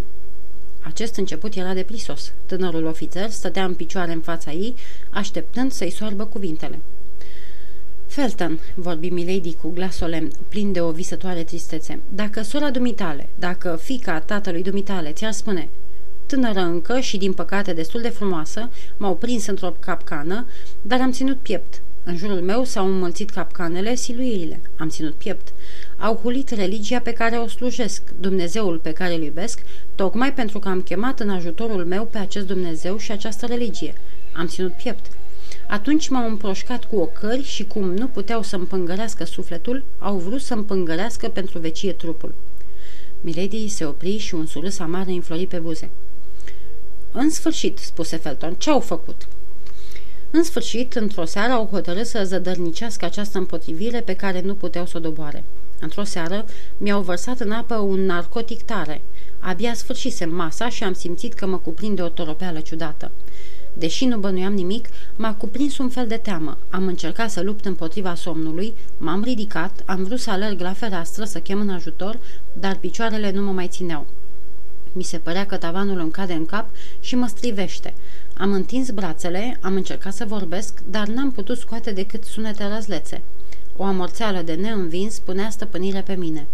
Acest 0.80 1.16
început 1.16 1.54
era 1.54 1.74
de 1.74 1.82
prisos. 1.82 2.32
Tânărul 2.46 2.84
ofițer 2.84 3.30
stătea 3.30 3.64
în 3.64 3.74
picioare 3.74 4.12
în 4.12 4.20
fața 4.20 4.50
ei, 4.50 4.74
așteptând 5.10 5.72
să-i 5.72 5.90
soarbă 5.90 6.24
cuvintele. 6.24 6.80
Felton, 8.06 8.60
vorbi 8.74 9.08
Milady 9.08 9.54
cu 9.54 9.68
glas 9.68 9.96
solemn, 9.96 10.30
plin 10.48 10.72
de 10.72 10.80
o 10.80 10.90
visătoare 10.90 11.42
tristețe, 11.42 12.00
dacă 12.08 12.42
sora 12.42 12.70
dumitale, 12.70 13.28
dacă 13.38 13.78
fica 13.82 14.20
tatălui 14.20 14.62
dumitale 14.62 15.12
ți-ar 15.12 15.32
spune 15.32 15.68
Tânără 16.30 16.60
încă 16.60 17.00
și, 17.00 17.16
din 17.16 17.32
păcate, 17.32 17.72
destul 17.72 18.00
de 18.00 18.08
frumoasă, 18.08 18.70
m-au 18.96 19.16
prins 19.16 19.46
într-o 19.46 19.76
capcană, 19.80 20.46
dar 20.82 21.00
am 21.00 21.12
ținut 21.12 21.38
piept. 21.38 21.82
În 22.04 22.16
jurul 22.16 22.40
meu 22.40 22.64
s-au 22.64 22.86
înmălțit 22.86 23.30
capcanele, 23.30 23.94
siluirile. 23.94 24.60
Am 24.76 24.88
ținut 24.88 25.14
piept. 25.14 25.52
Au 25.98 26.14
hulit 26.14 26.50
religia 26.50 27.00
pe 27.00 27.12
care 27.12 27.36
o 27.36 27.46
slujesc, 27.46 28.02
Dumnezeul 28.20 28.78
pe 28.78 28.92
care 28.92 29.14
îl 29.14 29.22
iubesc, 29.22 29.62
tocmai 29.94 30.34
pentru 30.34 30.58
că 30.58 30.68
am 30.68 30.82
chemat 30.82 31.20
în 31.20 31.30
ajutorul 31.30 31.84
meu 31.84 32.04
pe 32.04 32.18
acest 32.18 32.46
Dumnezeu 32.46 32.96
și 32.96 33.12
această 33.12 33.46
religie. 33.46 33.94
Am 34.32 34.46
ținut 34.46 34.72
piept. 34.72 35.06
Atunci 35.68 36.08
m-au 36.08 36.28
împroșcat 36.28 36.84
cu 36.84 36.96
ocări 36.96 37.42
și 37.42 37.64
cum 37.64 37.94
nu 37.94 38.06
puteau 38.06 38.42
să 38.42 38.56
împângărească 38.56 39.24
sufletul, 39.24 39.84
au 39.98 40.16
vrut 40.16 40.40
să 40.40 40.54
împângărească 40.54 41.28
pentru 41.28 41.58
vecie 41.58 41.92
trupul. 41.92 42.34
Milady 43.20 43.68
se 43.68 43.84
opri 43.84 44.18
și 44.18 44.34
un 44.34 44.46
surâs 44.46 44.78
amar 44.78 45.06
înflori 45.06 45.46
pe 45.46 45.58
buze. 45.58 45.90
În 47.12 47.30
sfârșit, 47.30 47.78
spuse 47.78 48.16
Felton, 48.16 48.54
ce-au 48.54 48.80
făcut? 48.80 49.26
În 50.32 50.42
sfârșit, 50.42 50.94
într-o 50.94 51.24
seară 51.24 51.52
au 51.52 51.68
hotărât 51.70 52.06
să 52.06 52.24
zădărnicească 52.24 53.04
această 53.04 53.38
împotrivire 53.38 54.00
pe 54.00 54.14
care 54.14 54.40
nu 54.40 54.54
puteau 54.54 54.86
să 54.86 54.96
o 54.96 55.00
doboare. 55.00 55.44
Într-o 55.80 56.04
seară 56.04 56.44
mi-au 56.76 57.00
vărsat 57.00 57.40
în 57.40 57.52
apă 57.52 57.74
un 57.74 58.04
narcotic 58.04 58.62
tare. 58.62 59.02
Abia 59.38 59.74
sfârșisem 59.74 60.34
masa 60.34 60.68
și 60.68 60.84
am 60.84 60.92
simțit 60.92 61.32
că 61.32 61.46
mă 61.46 61.58
cuprinde 61.58 62.02
o 62.02 62.08
toropeală 62.08 62.60
ciudată. 62.60 63.10
Deși 63.72 64.04
nu 64.04 64.18
bănuiam 64.18 64.52
nimic, 64.52 64.88
m-a 65.16 65.34
cuprins 65.34 65.78
un 65.78 65.88
fel 65.88 66.06
de 66.06 66.16
teamă. 66.16 66.58
Am 66.70 66.86
încercat 66.86 67.30
să 67.30 67.40
lupt 67.40 67.64
împotriva 67.64 68.14
somnului, 68.14 68.74
m-am 68.98 69.22
ridicat, 69.22 69.82
am 69.86 70.04
vrut 70.04 70.20
să 70.20 70.30
alerg 70.30 70.60
la 70.60 70.72
fereastră 70.72 71.24
să 71.24 71.38
chem 71.38 71.60
în 71.60 71.70
ajutor, 71.70 72.18
dar 72.52 72.76
picioarele 72.76 73.30
nu 73.30 73.42
mă 73.42 73.52
mai 73.52 73.68
țineau. 73.68 74.06
Mi 74.92 75.02
se 75.02 75.18
părea 75.18 75.46
că 75.46 75.56
tavanul 75.56 75.98
îmi 75.98 76.10
cade 76.10 76.32
în 76.32 76.46
cap 76.46 76.66
și 77.00 77.14
mă 77.14 77.26
strivește. 77.26 77.94
Am 78.36 78.52
întins 78.52 78.90
brațele, 78.90 79.58
am 79.60 79.74
încercat 79.74 80.14
să 80.14 80.24
vorbesc, 80.24 80.80
dar 80.90 81.06
n-am 81.06 81.32
putut 81.32 81.58
scoate 81.58 81.92
decât 81.92 82.24
sunete 82.24 82.68
răzlețe. 82.74 83.22
O 83.76 83.84
amorțeală 83.84 84.42
de 84.42 84.54
neînvins 84.54 85.18
punea 85.18 85.50
stăpânire 85.50 86.00
pe 86.00 86.14
mine. 86.14 86.46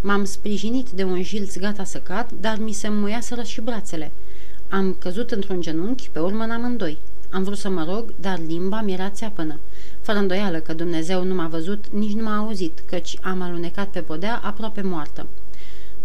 M-am 0.00 0.24
sprijinit 0.24 0.90
de 0.90 1.04
un 1.04 1.22
jilț 1.22 1.56
gata 1.56 1.84
să 1.84 1.98
cad, 1.98 2.30
dar 2.40 2.58
mi 2.58 2.72
se 2.72 2.88
muiaseră 2.88 3.42
și 3.42 3.60
brațele. 3.60 4.12
Am 4.68 4.96
căzut 4.98 5.30
într-un 5.30 5.60
genunchi, 5.60 6.10
pe 6.12 6.18
urmă 6.18 6.42
în 6.42 6.50
amândoi. 6.50 6.98
Am 7.30 7.42
vrut 7.42 7.58
să 7.58 7.68
mă 7.68 7.84
rog, 7.84 8.14
dar 8.20 8.40
limba 8.46 8.80
mi 8.80 8.92
era 8.92 9.10
țeapănă. 9.10 9.60
Fără 10.00 10.18
îndoială 10.18 10.58
că 10.58 10.74
Dumnezeu 10.74 11.24
nu 11.24 11.34
m-a 11.34 11.46
văzut, 11.46 11.84
nici 11.92 12.12
nu 12.12 12.22
m-a 12.22 12.36
auzit, 12.36 12.82
căci 12.86 13.16
am 13.22 13.40
alunecat 13.40 13.88
pe 13.88 14.00
podea 14.00 14.40
aproape 14.44 14.80
moartă. 14.80 15.26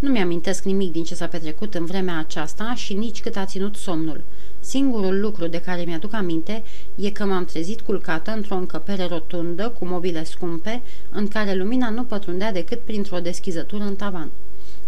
Nu 0.06 0.12
mi-amintesc 0.12 0.64
nimic 0.64 0.92
din 0.92 1.04
ce 1.04 1.16
s-a 1.16 1.28
petrecut 1.28 1.74
în 1.74 1.86
vremea 1.86 2.18
aceasta 2.18 2.74
și 2.76 2.94
nici 2.94 3.22
cât 3.22 3.36
a 3.36 3.46
ținut 3.46 3.76
somnul. 3.76 4.24
Singurul 4.60 5.20
lucru 5.20 5.48
de 5.48 5.62
care 5.62 5.84
mi-aduc 5.86 6.14
aminte 6.14 6.64
e 6.96 7.10
că 7.10 7.26
m-am 7.26 7.46
trezit 7.46 7.82
culcată 7.82 8.32
într-o 8.32 8.56
încăpere 8.56 9.06
rotundă 9.06 9.70
cu 9.70 9.86
mobile 9.86 10.24
scumpe, 10.24 10.82
în 11.12 11.28
care 11.28 11.54
lumina 11.54 11.90
nu 11.90 12.04
pătrundea 12.04 12.52
decât 12.52 12.80
printr-o 12.80 13.20
deschizătură 13.20 13.84
în 13.84 13.96
tavan. 13.96 14.32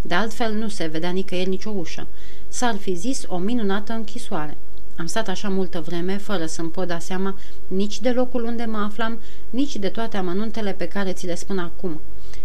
De 0.02 0.14
altfel 0.14 0.54
nu 0.54 0.68
se 0.68 0.86
vedea 0.86 1.10
nicăieri 1.10 1.50
nicio 1.50 1.70
ușă. 1.70 2.08
S-ar 2.48 2.76
fi 2.76 2.96
zis 2.96 3.24
o 3.28 3.38
minunată 3.38 3.94
închisoare. 3.94 4.58
Am 4.98 5.06
stat 5.06 5.28
așa 5.28 5.50
multă 5.50 5.82
vreme, 5.82 6.18
fără 6.18 6.46
să-mi 6.46 6.70
pot 6.70 6.88
da 6.88 7.00
seama 7.00 7.36
nici 7.68 8.00
de 8.02 8.10
locul 8.10 8.44
unde 8.44 8.66
mă 8.66 8.78
aflam, 8.78 9.20
nici 9.50 9.76
de 9.76 9.90
toate 9.90 10.18
amănuntele 10.18 10.72
pe 10.72 10.88
care 10.88 11.14
ți 11.14 11.26
le 11.26 11.36
spun 11.36 11.58
acum. 11.58 12.00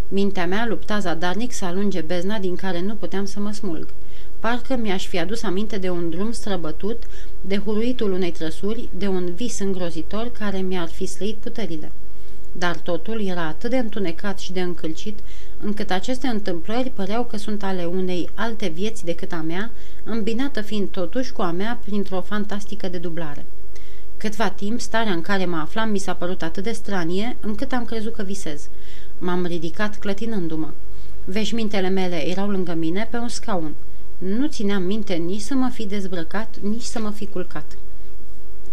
Mintea 0.09 0.47
mea 0.47 0.67
lupta 0.67 0.99
zadarnic 0.99 1.53
să 1.53 1.65
alunge 1.65 2.01
bezna 2.01 2.39
din 2.39 2.57
care 2.57 2.81
nu 2.81 2.95
puteam 2.95 3.25
să 3.25 3.41
mă 3.41 3.53
smulg. 3.53 3.89
Parcă 4.41 4.77
mi-aș 4.77 5.07
fi 5.07 5.19
adus 5.19 5.43
aminte 5.43 5.79
de 5.79 5.91
un 5.91 6.11
drum 6.11 6.33
străbătut, 6.33 7.03
de 7.41 7.59
huruitul 7.59 8.13
unei 8.13 8.31
trăsuri, 8.31 8.89
de 8.99 9.07
un 9.07 9.35
vis 9.35 9.59
îngrozitor 9.59 10.31
care 10.39 10.59
mi-ar 10.59 10.89
fi 10.89 11.07
slăit 11.07 11.37
puterile. 11.37 11.93
Dar 12.53 12.77
totul 12.77 13.27
era 13.27 13.47
atât 13.47 13.71
de 13.71 13.77
întunecat 13.77 14.39
și 14.39 14.53
de 14.53 14.61
încălcit, 14.61 15.19
încât 15.61 15.91
aceste 15.91 16.27
întâmplări 16.27 16.91
păreau 16.91 17.25
că 17.25 17.37
sunt 17.37 17.63
ale 17.63 17.85
unei 17.85 18.29
alte 18.35 18.69
vieți 18.69 19.05
decât 19.05 19.33
a 19.33 19.45
mea, 19.47 19.71
îmbinată 20.05 20.61
fiind 20.61 20.89
totuși 20.89 21.33
cu 21.33 21.43
a 21.43 21.51
mea 21.51 21.81
printr-o 21.85 22.21
fantastică 22.21 22.89
dedublare. 22.89 23.45
Câtva 24.17 24.49
timp, 24.49 24.81
starea 24.81 25.13
în 25.13 25.21
care 25.21 25.45
mă 25.45 25.57
aflam 25.57 25.91
mi 25.91 25.99
s-a 25.99 26.15
părut 26.15 26.43
atât 26.43 26.63
de 26.63 26.73
stranie, 26.73 27.37
încât 27.41 27.73
am 27.73 27.85
crezut 27.85 28.15
că 28.15 28.23
visez. 28.23 28.69
M-am 29.25 29.47
ridicat 29.47 29.99
clătinându-mă. 29.99 30.69
Veșmintele 31.25 31.89
mele 31.89 32.29
erau 32.29 32.49
lângă 32.51 32.75
mine 32.75 33.09
pe 33.11 33.17
un 33.17 33.29
scaun. 33.29 33.75
Nu 34.19 34.47
țineam 34.47 34.83
minte 34.83 35.15
nici 35.15 35.41
să 35.41 35.55
mă 35.55 35.69
fi 35.73 35.87
dezbrăcat, 35.87 36.57
nici 36.61 36.83
să 36.83 37.01
mă 37.01 37.11
fi 37.11 37.27
culcat. 37.27 37.79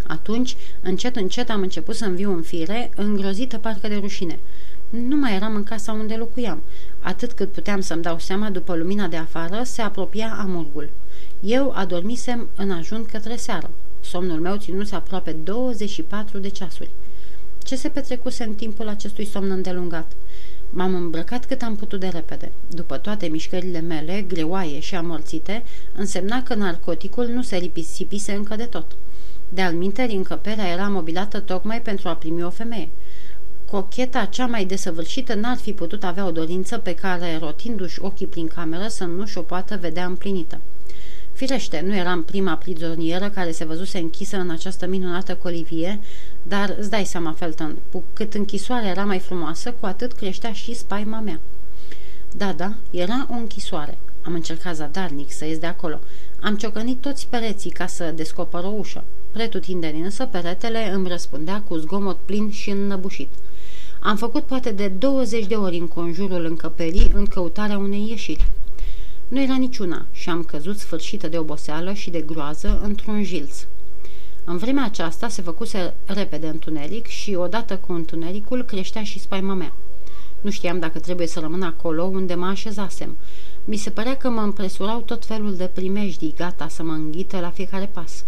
Atunci, 0.08 0.56
încet, 0.82 1.16
încet 1.16 1.50
am 1.50 1.62
început 1.62 1.96
să-mi 1.96 2.16
viu 2.16 2.34
în 2.34 2.42
fire, 2.42 2.92
îngrozită 2.96 3.58
parcă 3.58 3.88
de 3.88 3.96
rușine. 3.96 4.40
Nu 4.90 5.16
mai 5.16 5.36
eram 5.36 5.56
în 5.56 5.64
casa 5.64 5.92
unde 5.92 6.16
locuiam. 6.16 6.62
Atât 7.00 7.32
cât 7.32 7.52
puteam 7.52 7.82
să-mi 7.82 8.02
dau 8.02 8.20
seama, 8.20 8.50
după 8.50 8.76
lumina 8.76 9.08
de 9.08 9.18
afară, 9.18 9.62
se 9.64 9.82
apropia 9.82 10.38
amurgul. 10.40 10.90
Eu 11.40 11.72
adormisem 11.76 12.48
în 12.56 12.72
ajun 12.72 13.06
către 13.06 13.36
seară. 13.36 13.70
Somnul 14.00 14.40
meu 14.40 14.56
ținuse 14.56 14.96
aproape 14.96 15.32
24 15.32 16.38
de 16.38 16.50
ceasuri. 16.50 16.90
Ce 17.70 17.76
se 17.76 17.90
petrecuse 17.90 18.44
în 18.44 18.54
timpul 18.54 18.88
acestui 18.88 19.26
somn 19.26 19.50
îndelungat? 19.50 20.12
M-am 20.70 20.96
îmbrăcat 20.96 21.46
cât 21.46 21.62
am 21.62 21.76
putut 21.76 22.00
de 22.00 22.08
repede. 22.08 22.52
După 22.70 22.98
toate 22.98 23.28
mișcările 23.28 23.80
mele, 23.80 24.26
greoaie 24.28 24.80
și 24.80 24.96
amorțite, 24.96 25.64
însemna 25.96 26.44
că 26.44 26.54
narcoticul 26.54 27.28
nu 27.28 27.42
se 27.42 27.58
ripisipise 27.58 28.32
încă 28.32 28.56
de 28.56 28.64
tot. 28.64 28.86
De 29.50 29.62
alminteri, 29.62 30.14
încăperea 30.14 30.68
era 30.68 30.88
mobilată 30.88 31.40
tocmai 31.40 31.82
pentru 31.82 32.08
a 32.10 32.16
primi 32.16 32.44
o 32.44 32.50
femeie. 32.50 32.90
Cocheta 33.66 34.26
cea 34.26 34.46
mai 34.46 34.66
desăvârșită 34.66 35.34
n-ar 35.34 35.58
fi 35.58 35.74
putut 35.74 36.04
avea 36.04 36.26
o 36.26 36.32
dorință 36.32 36.78
pe 36.78 36.96
care, 36.96 37.38
rotindu-și 37.38 38.02
ochii 38.02 38.28
prin 38.28 38.48
cameră, 38.48 38.88
să 38.88 39.04
nu 39.04 39.26
și-o 39.26 39.42
poată 39.42 39.78
vedea 39.78 40.06
împlinită. 40.06 40.60
Firește, 41.40 41.84
nu 41.86 41.96
eram 41.96 42.24
prima 42.24 42.56
prizonieră 42.56 43.30
care 43.30 43.52
se 43.52 43.66
văzuse 43.66 43.98
închisă 43.98 44.38
în 44.38 44.50
această 44.50 44.88
minunată 44.88 45.36
colivie, 45.36 46.00
dar 46.44 46.76
îți 46.80 46.90
dai 46.90 47.06
seama, 47.06 47.32
Felton, 47.32 47.78
cu 47.92 48.04
cât 48.14 48.34
închisoarea 48.34 48.90
era 48.90 49.06
mai 49.06 49.20
frumoasă, 49.20 49.72
cu 49.72 49.86
atât 49.86 50.12
creștea 50.12 50.54
și 50.54 50.76
spaima 50.76 51.20
mea. 51.20 51.40
Da, 52.38 52.54
da, 52.54 52.74
era 52.92 53.28
o 53.30 53.34
închisoare. 53.34 53.98
Am 54.22 54.34
încercat 54.34 54.76
zadarnic 54.76 55.32
să 55.32 55.46
ies 55.46 55.58
de 55.58 55.66
acolo. 55.66 56.00
Am 56.42 56.56
ciocănit 56.56 57.02
toți 57.02 57.28
pereții 57.28 57.72
ca 57.72 57.88
să 57.88 58.12
descoper 58.12 58.64
o 58.64 58.74
ușă. 58.78 59.04
Pretutindeni 59.32 60.02
însă 60.02 60.26
peretele 60.26 60.92
îmi 60.92 61.08
răspundea 61.08 61.62
cu 61.68 61.76
zgomot 61.76 62.18
plin 62.26 62.52
și 62.52 62.70
înnăbușit. 62.70 63.30
Am 64.00 64.18
făcut 64.18 64.44
poate 64.44 64.72
de 64.72 64.88
20 64.88 65.46
de 65.46 65.56
ori 65.56 65.78
în 65.78 65.88
conjurul 65.88 66.46
încăperii 66.46 67.12
în 67.14 67.26
căutarea 67.26 67.78
unei 67.78 68.10
ieșiri. 68.10 68.46
Nu 69.28 69.42
era 69.42 69.56
niciuna 69.56 70.06
și 70.12 70.30
am 70.30 70.44
căzut 70.44 70.78
sfârșită 70.78 71.28
de 71.28 71.38
oboseală 71.38 71.94
și 71.94 72.10
de 72.10 72.22
groază 72.22 72.80
într-un 72.84 73.24
jilț. 73.24 73.66
În 74.52 74.58
vremea 74.58 74.84
aceasta 74.84 75.28
se 75.28 75.42
făcuse 75.42 75.94
repede 76.06 76.48
întuneric 76.48 77.06
și 77.06 77.34
odată 77.34 77.78
cu 77.78 77.94
întunericul 77.94 78.64
creștea 78.64 79.04
și 79.04 79.20
spaima 79.20 79.54
mea. 79.54 79.74
Nu 80.42 80.50
știam 80.50 80.80
dacă 80.80 81.00
trebuie 81.00 81.28
să 81.28 81.40
rămân 81.40 81.62
acolo 81.62 82.04
unde 82.04 82.34
mă 82.34 82.46
așezasem. 82.46 83.18
Mi 83.66 83.76
se 83.76 83.90
părea 83.90 84.16
că 84.16 84.30
mă 84.30 84.42
împresurau 84.42 85.02
tot 85.02 85.26
felul 85.26 85.56
de 85.56 85.70
primejdii 85.74 86.34
gata 86.38 86.68
să 86.68 86.84
mă 86.84 86.92
înghită 86.92 87.40
la 87.40 87.50
fiecare 87.50 87.90
pas. 87.94 88.24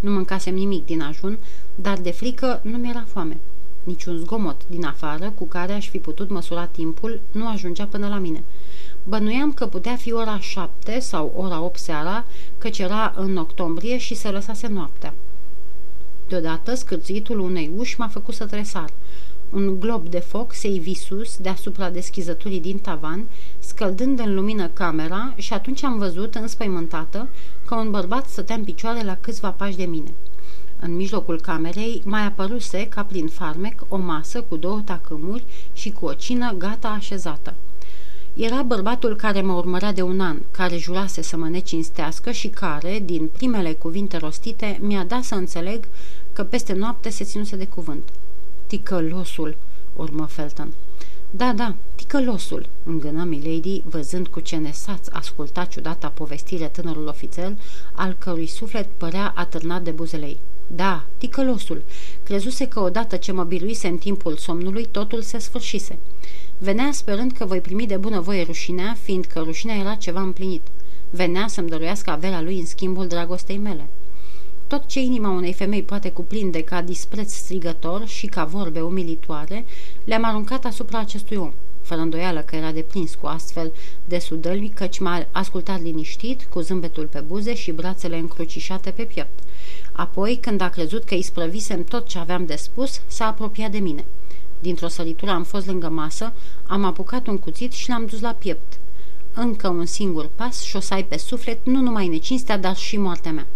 Nu 0.00 0.10
mâncasem 0.10 0.54
nimic 0.54 0.84
din 0.84 1.02
ajun, 1.02 1.38
dar 1.74 1.98
de 1.98 2.10
frică 2.10 2.60
nu 2.62 2.76
mi-era 2.76 3.04
foame. 3.06 3.36
Niciun 3.84 4.16
zgomot 4.16 4.60
din 4.66 4.84
afară 4.84 5.32
cu 5.34 5.46
care 5.46 5.72
aș 5.72 5.88
fi 5.88 5.98
putut 5.98 6.30
măsura 6.30 6.64
timpul 6.64 7.20
nu 7.30 7.48
ajungea 7.48 7.84
până 7.84 8.08
la 8.08 8.18
mine. 8.18 8.42
Bănuiam 9.04 9.52
că 9.52 9.66
putea 9.66 9.96
fi 9.96 10.12
ora 10.12 10.38
șapte 10.38 10.98
sau 10.98 11.32
ora 11.36 11.60
opt 11.60 11.78
seara, 11.78 12.24
căci 12.58 12.78
era 12.78 13.14
în 13.16 13.36
octombrie 13.36 13.98
și 13.98 14.14
se 14.14 14.28
lăsase 14.28 14.66
noaptea. 14.66 15.14
Deodată, 16.30 16.74
scârțuitul 16.74 17.38
unei 17.38 17.70
uși 17.76 17.98
m-a 17.98 18.08
făcut 18.08 18.34
să 18.34 18.46
tresar. 18.46 18.90
Un 19.50 19.80
glob 19.80 20.08
de 20.08 20.18
foc 20.18 20.52
se 20.52 20.68
ivi 20.68 20.94
sus 20.94 21.36
deasupra 21.36 21.90
deschizăturii 21.90 22.60
din 22.60 22.78
tavan, 22.78 23.26
scăldând 23.58 24.18
în 24.18 24.34
lumină 24.34 24.68
camera 24.68 25.34
și 25.36 25.52
atunci 25.52 25.84
am 25.84 25.98
văzut, 25.98 26.34
înspăimântată, 26.34 27.28
că 27.66 27.74
un 27.74 27.90
bărbat 27.90 28.28
stătea 28.28 28.54
în 28.54 28.64
picioare 28.64 29.04
la 29.04 29.16
câțiva 29.20 29.50
pași 29.50 29.76
de 29.76 29.84
mine. 29.84 30.12
În 30.80 30.96
mijlocul 30.96 31.40
camerei 31.40 32.02
mai 32.04 32.24
apăruse, 32.24 32.86
ca 32.88 33.04
prin 33.04 33.26
farmec, 33.26 33.84
o 33.88 33.96
masă 33.96 34.40
cu 34.42 34.56
două 34.56 34.80
tacâmuri 34.84 35.44
și 35.72 35.90
cu 35.90 36.06
o 36.06 36.12
cină 36.12 36.54
gata 36.58 36.88
așezată. 36.88 37.54
Era 38.34 38.62
bărbatul 38.62 39.16
care 39.16 39.40
mă 39.40 39.52
urmărea 39.52 39.92
de 39.92 40.02
un 40.02 40.20
an, 40.20 40.36
care 40.50 40.76
jurase 40.76 41.22
să 41.22 41.36
mă 41.36 41.48
necinstească 41.48 42.30
și 42.30 42.48
care, 42.48 43.02
din 43.04 43.28
primele 43.32 43.72
cuvinte 43.72 44.16
rostite, 44.16 44.78
mi-a 44.82 45.04
dat 45.04 45.22
să 45.22 45.34
înțeleg 45.34 45.84
că 46.32 46.44
peste 46.44 46.72
noapte 46.72 47.08
se 47.08 47.24
ținuse 47.24 47.56
de 47.56 47.66
cuvânt. 47.66 48.08
Ticălosul, 48.66 49.56
urmă 49.96 50.26
Felton. 50.26 50.72
Da, 51.30 51.52
da, 51.52 51.74
ticălosul, 51.94 52.68
îngână 52.84 53.24
Milady, 53.24 53.82
văzând 53.84 54.26
cu 54.26 54.40
ce 54.40 54.56
nesaț 54.56 55.06
asculta 55.10 55.64
ciudata 55.64 56.08
povestire 56.08 56.66
tânărul 56.66 57.06
ofițer, 57.06 57.52
al 57.92 58.16
cărui 58.18 58.46
suflet 58.46 58.88
părea 58.96 59.32
atârnat 59.36 59.82
de 59.82 59.90
buzele 59.90 60.26
ei. 60.26 60.38
Da, 60.66 61.04
ticălosul. 61.18 61.82
Crezuse 62.22 62.68
că 62.68 62.80
odată 62.80 63.16
ce 63.16 63.32
mă 63.32 63.44
biruise 63.44 63.88
în 63.88 63.96
timpul 63.96 64.36
somnului, 64.36 64.86
totul 64.90 65.22
se 65.22 65.38
sfârșise. 65.38 65.98
Venea 66.58 66.92
sperând 66.92 67.32
că 67.32 67.44
voi 67.44 67.60
primi 67.60 67.86
de 67.86 67.96
bunăvoie 67.96 68.42
rușinea, 68.42 68.96
fiindcă 69.02 69.38
rușinea 69.38 69.76
era 69.76 69.94
ceva 69.94 70.20
împlinit. 70.20 70.62
Venea 71.10 71.46
să-mi 71.48 71.68
dăruiască 71.68 72.10
averea 72.10 72.40
lui 72.40 72.58
în 72.58 72.66
schimbul 72.66 73.06
dragostei 73.06 73.56
mele. 73.58 73.88
Tot 74.70 74.86
ce 74.86 75.00
inima 75.00 75.28
unei 75.30 75.52
femei 75.52 75.82
poate 75.82 76.10
cuprinde 76.10 76.62
ca 76.62 76.82
dispreț 76.82 77.32
strigător 77.32 78.06
și 78.06 78.26
ca 78.26 78.44
vorbe 78.44 78.80
umilitoare, 78.80 79.64
le-am 80.04 80.24
aruncat 80.24 80.64
asupra 80.64 80.98
acestui 80.98 81.36
om, 81.36 81.52
fără 81.82 82.00
îndoială 82.00 82.40
că 82.40 82.56
era 82.56 82.72
deprins 82.72 83.14
cu 83.14 83.26
astfel 83.26 83.72
de 84.04 84.18
sudălmi, 84.18 84.68
căci 84.68 84.98
m-a 84.98 85.26
ascultat 85.30 85.82
liniștit, 85.82 86.42
cu 86.42 86.60
zâmbetul 86.60 87.06
pe 87.06 87.20
buze 87.20 87.54
și 87.54 87.72
brațele 87.72 88.18
încrucișate 88.18 88.90
pe 88.90 89.02
piept. 89.02 89.38
Apoi, 89.92 90.36
când 90.36 90.60
a 90.60 90.68
crezut 90.68 91.04
că 91.04 91.14
îi 91.14 91.22
sprăvisem 91.22 91.84
tot 91.84 92.06
ce 92.06 92.18
aveam 92.18 92.46
de 92.46 92.56
spus, 92.56 93.00
s-a 93.06 93.26
apropiat 93.26 93.70
de 93.70 93.78
mine. 93.78 94.04
Dintr-o 94.60 94.88
săritură 94.88 95.30
am 95.30 95.44
fost 95.44 95.66
lângă 95.66 95.88
masă, 95.88 96.32
am 96.66 96.84
apucat 96.84 97.26
un 97.26 97.38
cuțit 97.38 97.72
și 97.72 97.88
l-am 97.88 98.06
dus 98.06 98.20
la 98.20 98.32
piept. 98.32 98.78
Încă 99.34 99.68
un 99.68 99.86
singur 99.86 100.30
pas 100.34 100.62
și 100.62 100.76
o 100.76 100.80
să 100.80 100.94
ai 100.94 101.04
pe 101.04 101.18
suflet 101.18 101.58
nu 101.62 101.80
numai 101.80 102.08
necinstea, 102.08 102.58
dar 102.58 102.76
și 102.76 102.96
moartea 102.96 103.32
mea 103.32 103.46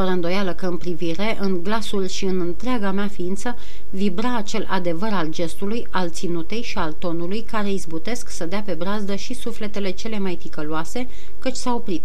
fără 0.00 0.12
îndoială 0.12 0.52
că 0.52 0.66
în 0.66 0.76
privire, 0.76 1.36
în 1.40 1.62
glasul 1.62 2.06
și 2.06 2.24
în 2.24 2.40
întreaga 2.40 2.90
mea 2.90 3.08
ființă, 3.08 3.56
vibra 3.90 4.36
acel 4.36 4.66
adevăr 4.70 5.08
al 5.12 5.28
gestului, 5.28 5.86
al 5.90 6.10
ținutei 6.10 6.62
și 6.62 6.78
al 6.78 6.92
tonului 6.92 7.42
care 7.42 7.72
izbutesc 7.72 8.28
să 8.28 8.46
dea 8.46 8.62
pe 8.62 8.72
brazdă 8.72 9.14
și 9.14 9.34
sufletele 9.34 9.90
cele 9.90 10.18
mai 10.18 10.34
ticăloase, 10.34 11.08
căci 11.38 11.54
s-a 11.54 11.74
oprit. 11.74 12.02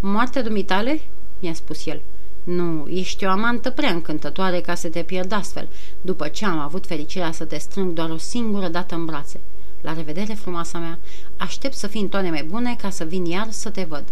Moartea 0.00 0.42
dumitale?" 0.42 1.00
mi-a 1.40 1.54
spus 1.54 1.86
el. 1.86 2.00
Nu, 2.44 2.86
ești 2.90 3.24
o 3.24 3.30
amantă 3.30 3.70
prea 3.70 3.90
încântătoare 3.90 4.60
ca 4.60 4.74
să 4.74 4.88
te 4.88 5.02
pierd 5.02 5.32
astfel, 5.32 5.68
după 6.00 6.28
ce 6.28 6.44
am 6.44 6.58
avut 6.58 6.86
fericirea 6.86 7.32
să 7.32 7.44
te 7.44 7.58
strâng 7.58 7.92
doar 7.92 8.10
o 8.10 8.16
singură 8.16 8.68
dată 8.68 8.94
în 8.94 9.04
brațe. 9.04 9.40
La 9.80 9.92
revedere, 9.92 10.34
frumoasa 10.34 10.78
mea, 10.78 10.98
aștept 11.36 11.74
să 11.74 11.86
fii 11.86 12.00
în 12.00 12.08
toane 12.08 12.30
mai 12.30 12.44
bune 12.44 12.76
ca 12.76 12.90
să 12.90 13.04
vin 13.04 13.24
iar 13.24 13.50
să 13.50 13.70
te 13.70 13.84
văd. 13.88 14.04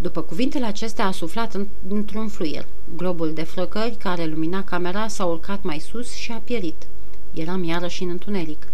După 0.00 0.20
cuvintele 0.20 0.66
acestea 0.66 1.06
a 1.06 1.10
suflat 1.10 1.66
într-un 1.88 2.28
fluier. 2.28 2.66
Globul 2.96 3.32
de 3.32 3.42
flăcări 3.42 3.96
care 3.98 4.24
lumina 4.24 4.64
camera 4.64 5.08
s-a 5.08 5.24
urcat 5.24 5.62
mai 5.62 5.78
sus 5.78 6.14
și 6.14 6.32
a 6.32 6.36
pierit. 6.44 6.86
Eram 7.34 7.64
iarăși 7.64 8.02
în 8.02 8.08
întuneric. 8.08 8.68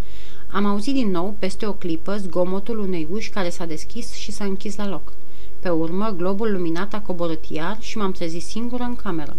Am 0.51 0.65
auzit 0.65 0.93
din 0.93 1.11
nou, 1.11 1.35
peste 1.39 1.65
o 1.65 1.73
clipă, 1.73 2.17
zgomotul 2.17 2.79
unei 2.79 3.07
uși 3.11 3.29
care 3.29 3.49
s-a 3.49 3.65
deschis 3.65 4.13
și 4.13 4.31
s-a 4.31 4.43
închis 4.43 4.75
la 4.75 4.87
loc. 4.87 5.13
Pe 5.59 5.69
urmă, 5.69 6.13
globul 6.17 6.51
luminat 6.51 6.93
a 6.93 6.99
coborât 6.99 7.45
iar 7.45 7.77
și 7.79 7.97
m-am 7.97 8.11
trezit 8.11 8.43
singură 8.43 8.83
în 8.83 8.95
cameră. 8.95 9.35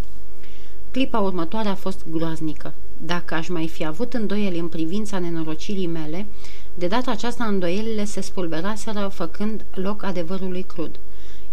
Clipa 0.91 1.19
următoare 1.19 1.69
a 1.69 1.75
fost 1.75 2.05
groaznică. 2.11 2.75
Dacă 3.07 3.35
aș 3.35 3.49
mai 3.49 3.69
fi 3.69 3.85
avut 3.85 4.15
îndoieli 4.15 4.59
în 4.59 4.69
privința 4.69 5.19
nenorocirii 5.19 5.87
mele, 5.87 6.27
de 6.75 6.87
data 6.87 7.11
aceasta 7.11 7.45
îndoielile 7.45 8.05
se 8.05 8.21
spulberaseră 8.21 9.11
făcând 9.13 9.65
loc 9.75 10.03
adevărului 10.03 10.63
crud. 10.63 10.99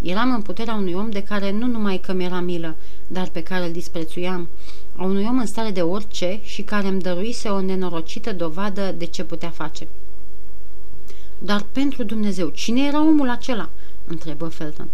Eram 0.01 0.33
în 0.33 0.41
puterea 0.41 0.73
unui 0.73 0.93
om 0.93 1.09
de 1.09 1.23
care 1.23 1.51
nu 1.51 1.65
numai 1.65 1.97
că 1.97 2.13
mi-era 2.13 2.39
milă, 2.39 2.75
dar 3.07 3.29
pe 3.29 3.43
care 3.43 3.65
îl 3.65 3.71
disprețuiam, 3.71 4.47
a 4.95 5.03
unui 5.03 5.25
om 5.29 5.37
în 5.37 5.45
stare 5.45 5.71
de 5.71 5.81
orice 5.81 6.39
și 6.43 6.61
care 6.61 6.87
îmi 6.87 7.01
dăruise 7.01 7.49
o 7.49 7.61
nenorocită 7.61 8.33
dovadă 8.33 8.95
de 8.97 9.05
ce 9.05 9.23
putea 9.23 9.49
face. 9.49 9.87
Dar 11.37 11.65
pentru 11.71 12.03
Dumnezeu, 12.03 12.47
cine 12.47 12.85
era 12.85 13.01
omul 13.01 13.29
acela?" 13.29 13.69
întrebă 14.07 14.47
Felton. 14.47 14.87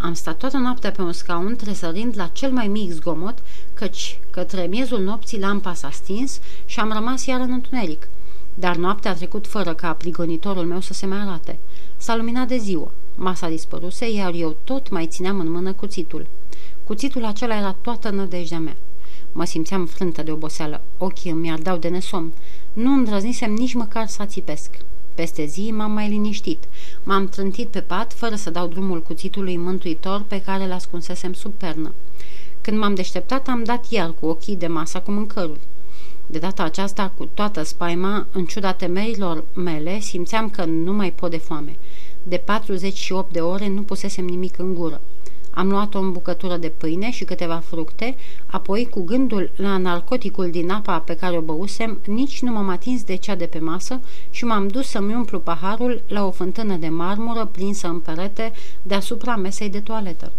Am 0.00 0.12
stat 0.14 0.36
toată 0.36 0.56
noaptea 0.56 0.90
pe 0.90 1.02
un 1.02 1.12
scaun, 1.12 1.56
tresărind 1.56 2.14
la 2.16 2.26
cel 2.26 2.50
mai 2.50 2.68
mic 2.68 2.90
zgomot, 2.90 3.38
căci 3.74 4.18
către 4.30 4.66
miezul 4.66 5.00
nopții 5.00 5.40
lampa 5.40 5.74
s-a 5.74 5.90
stins 5.90 6.40
și 6.64 6.80
am 6.80 6.92
rămas 6.92 7.26
iar 7.26 7.40
în 7.40 7.52
întuneric. 7.52 8.08
Dar 8.54 8.76
noaptea 8.76 9.10
a 9.10 9.14
trecut 9.14 9.46
fără 9.46 9.74
ca 9.74 9.92
prigonitorul 9.92 10.64
meu 10.64 10.80
să 10.80 10.92
se 10.92 11.06
mai 11.06 11.18
arate. 11.18 11.58
S-a 11.96 12.16
luminat 12.16 12.48
de 12.48 12.56
ziua. 12.56 12.92
Masa 13.20 13.48
dispăruse, 13.48 14.10
iar 14.10 14.32
eu 14.34 14.56
tot 14.64 14.90
mai 14.90 15.06
țineam 15.06 15.40
în 15.40 15.50
mână 15.50 15.72
cuțitul. 15.72 16.26
Cuțitul 16.84 17.24
acela 17.24 17.56
era 17.56 17.72
toată 17.72 18.10
nădejdea 18.10 18.58
mea. 18.58 18.76
Mă 19.32 19.44
simțeam 19.44 19.86
frântă 19.86 20.22
de 20.22 20.30
oboseală, 20.30 20.80
ochii 20.98 21.30
îmi 21.30 21.50
ardau 21.50 21.76
de 21.76 21.88
nesom. 21.88 22.32
Nu 22.72 22.92
îndrăznisem 22.92 23.52
nici 23.52 23.74
măcar 23.74 24.06
să 24.06 24.24
țipesc. 24.24 24.70
Peste 25.14 25.44
zi 25.44 25.72
m-am 25.76 25.92
mai 25.92 26.08
liniștit. 26.08 26.64
M-am 27.02 27.28
trântit 27.28 27.68
pe 27.68 27.80
pat, 27.80 28.12
fără 28.12 28.34
să 28.34 28.50
dau 28.50 28.66
drumul 28.66 29.02
cuțitului 29.02 29.56
mântuitor 29.56 30.24
pe 30.28 30.40
care 30.40 30.66
l 30.66 30.72
ascunsesem 30.72 31.32
sub 31.32 31.52
pernă. 31.52 31.92
Când 32.60 32.78
m-am 32.78 32.94
deșteptat, 32.94 33.48
am 33.48 33.64
dat 33.64 33.90
iar 33.90 34.14
cu 34.20 34.26
ochii 34.26 34.56
de 34.56 34.66
masa 34.66 35.00
cu 35.00 35.10
mâncăruri. 35.10 35.60
De 36.26 36.38
data 36.38 36.62
aceasta, 36.62 37.12
cu 37.16 37.28
toată 37.34 37.62
spaima, 37.62 38.26
în 38.32 38.44
ciuda 38.44 38.72
temerilor 38.72 39.44
mele, 39.54 40.00
simțeam 40.00 40.50
că 40.50 40.64
nu 40.64 40.92
mai 40.92 41.12
pot 41.12 41.30
de 41.30 41.36
foame. 41.36 41.76
De 42.28 42.36
48 42.36 43.32
de 43.32 43.40
ore 43.40 43.68
nu 43.68 43.82
pusesem 43.82 44.24
nimic 44.24 44.58
în 44.58 44.74
gură. 44.74 45.00
Am 45.50 45.68
luat 45.68 45.94
o 45.94 46.10
bucătură 46.10 46.56
de 46.56 46.68
pâine 46.68 47.10
și 47.10 47.24
câteva 47.24 47.56
fructe, 47.56 48.16
apoi, 48.46 48.88
cu 48.90 49.02
gândul 49.02 49.50
la 49.56 49.76
narcoticul 49.76 50.50
din 50.50 50.70
apa 50.70 50.98
pe 50.98 51.16
care 51.16 51.36
o 51.36 51.40
băusem, 51.40 51.98
nici 52.06 52.42
nu 52.42 52.52
m-am 52.52 52.68
atins 52.68 53.02
de 53.02 53.14
cea 53.14 53.34
de 53.34 53.46
pe 53.46 53.58
masă 53.58 54.00
și 54.30 54.44
m-am 54.44 54.68
dus 54.68 54.88
să-mi 54.88 55.14
umplu 55.14 55.38
paharul 55.38 56.02
la 56.08 56.26
o 56.26 56.30
fântână 56.30 56.76
de 56.76 56.88
marmură 56.88 57.48
prinsă 57.52 57.86
în 57.86 58.00
perete 58.00 58.52
deasupra 58.82 59.36
mesei 59.36 59.68
de 59.68 59.80
toaletă. 59.80 60.32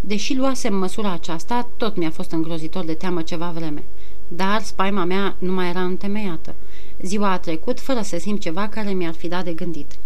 Deși 0.00 0.36
luasem 0.36 0.76
măsura 0.76 1.12
aceasta, 1.12 1.68
tot 1.76 1.96
mi-a 1.96 2.10
fost 2.10 2.30
îngrozitor 2.30 2.84
de 2.84 2.94
teamă 2.94 3.22
ceva 3.22 3.50
vreme. 3.54 3.84
Dar 4.28 4.62
spaima 4.62 5.04
mea 5.04 5.36
nu 5.38 5.52
mai 5.52 5.68
era 5.68 5.82
întemeiată. 5.82 6.54
Ziua 7.02 7.30
a 7.30 7.38
trecut 7.38 7.80
fără 7.80 8.02
să 8.02 8.18
simt 8.18 8.40
ceva 8.40 8.68
care 8.68 8.90
mi-ar 8.92 9.14
fi 9.14 9.28
dat 9.28 9.44
de 9.44 9.52
gândit. 9.52 9.98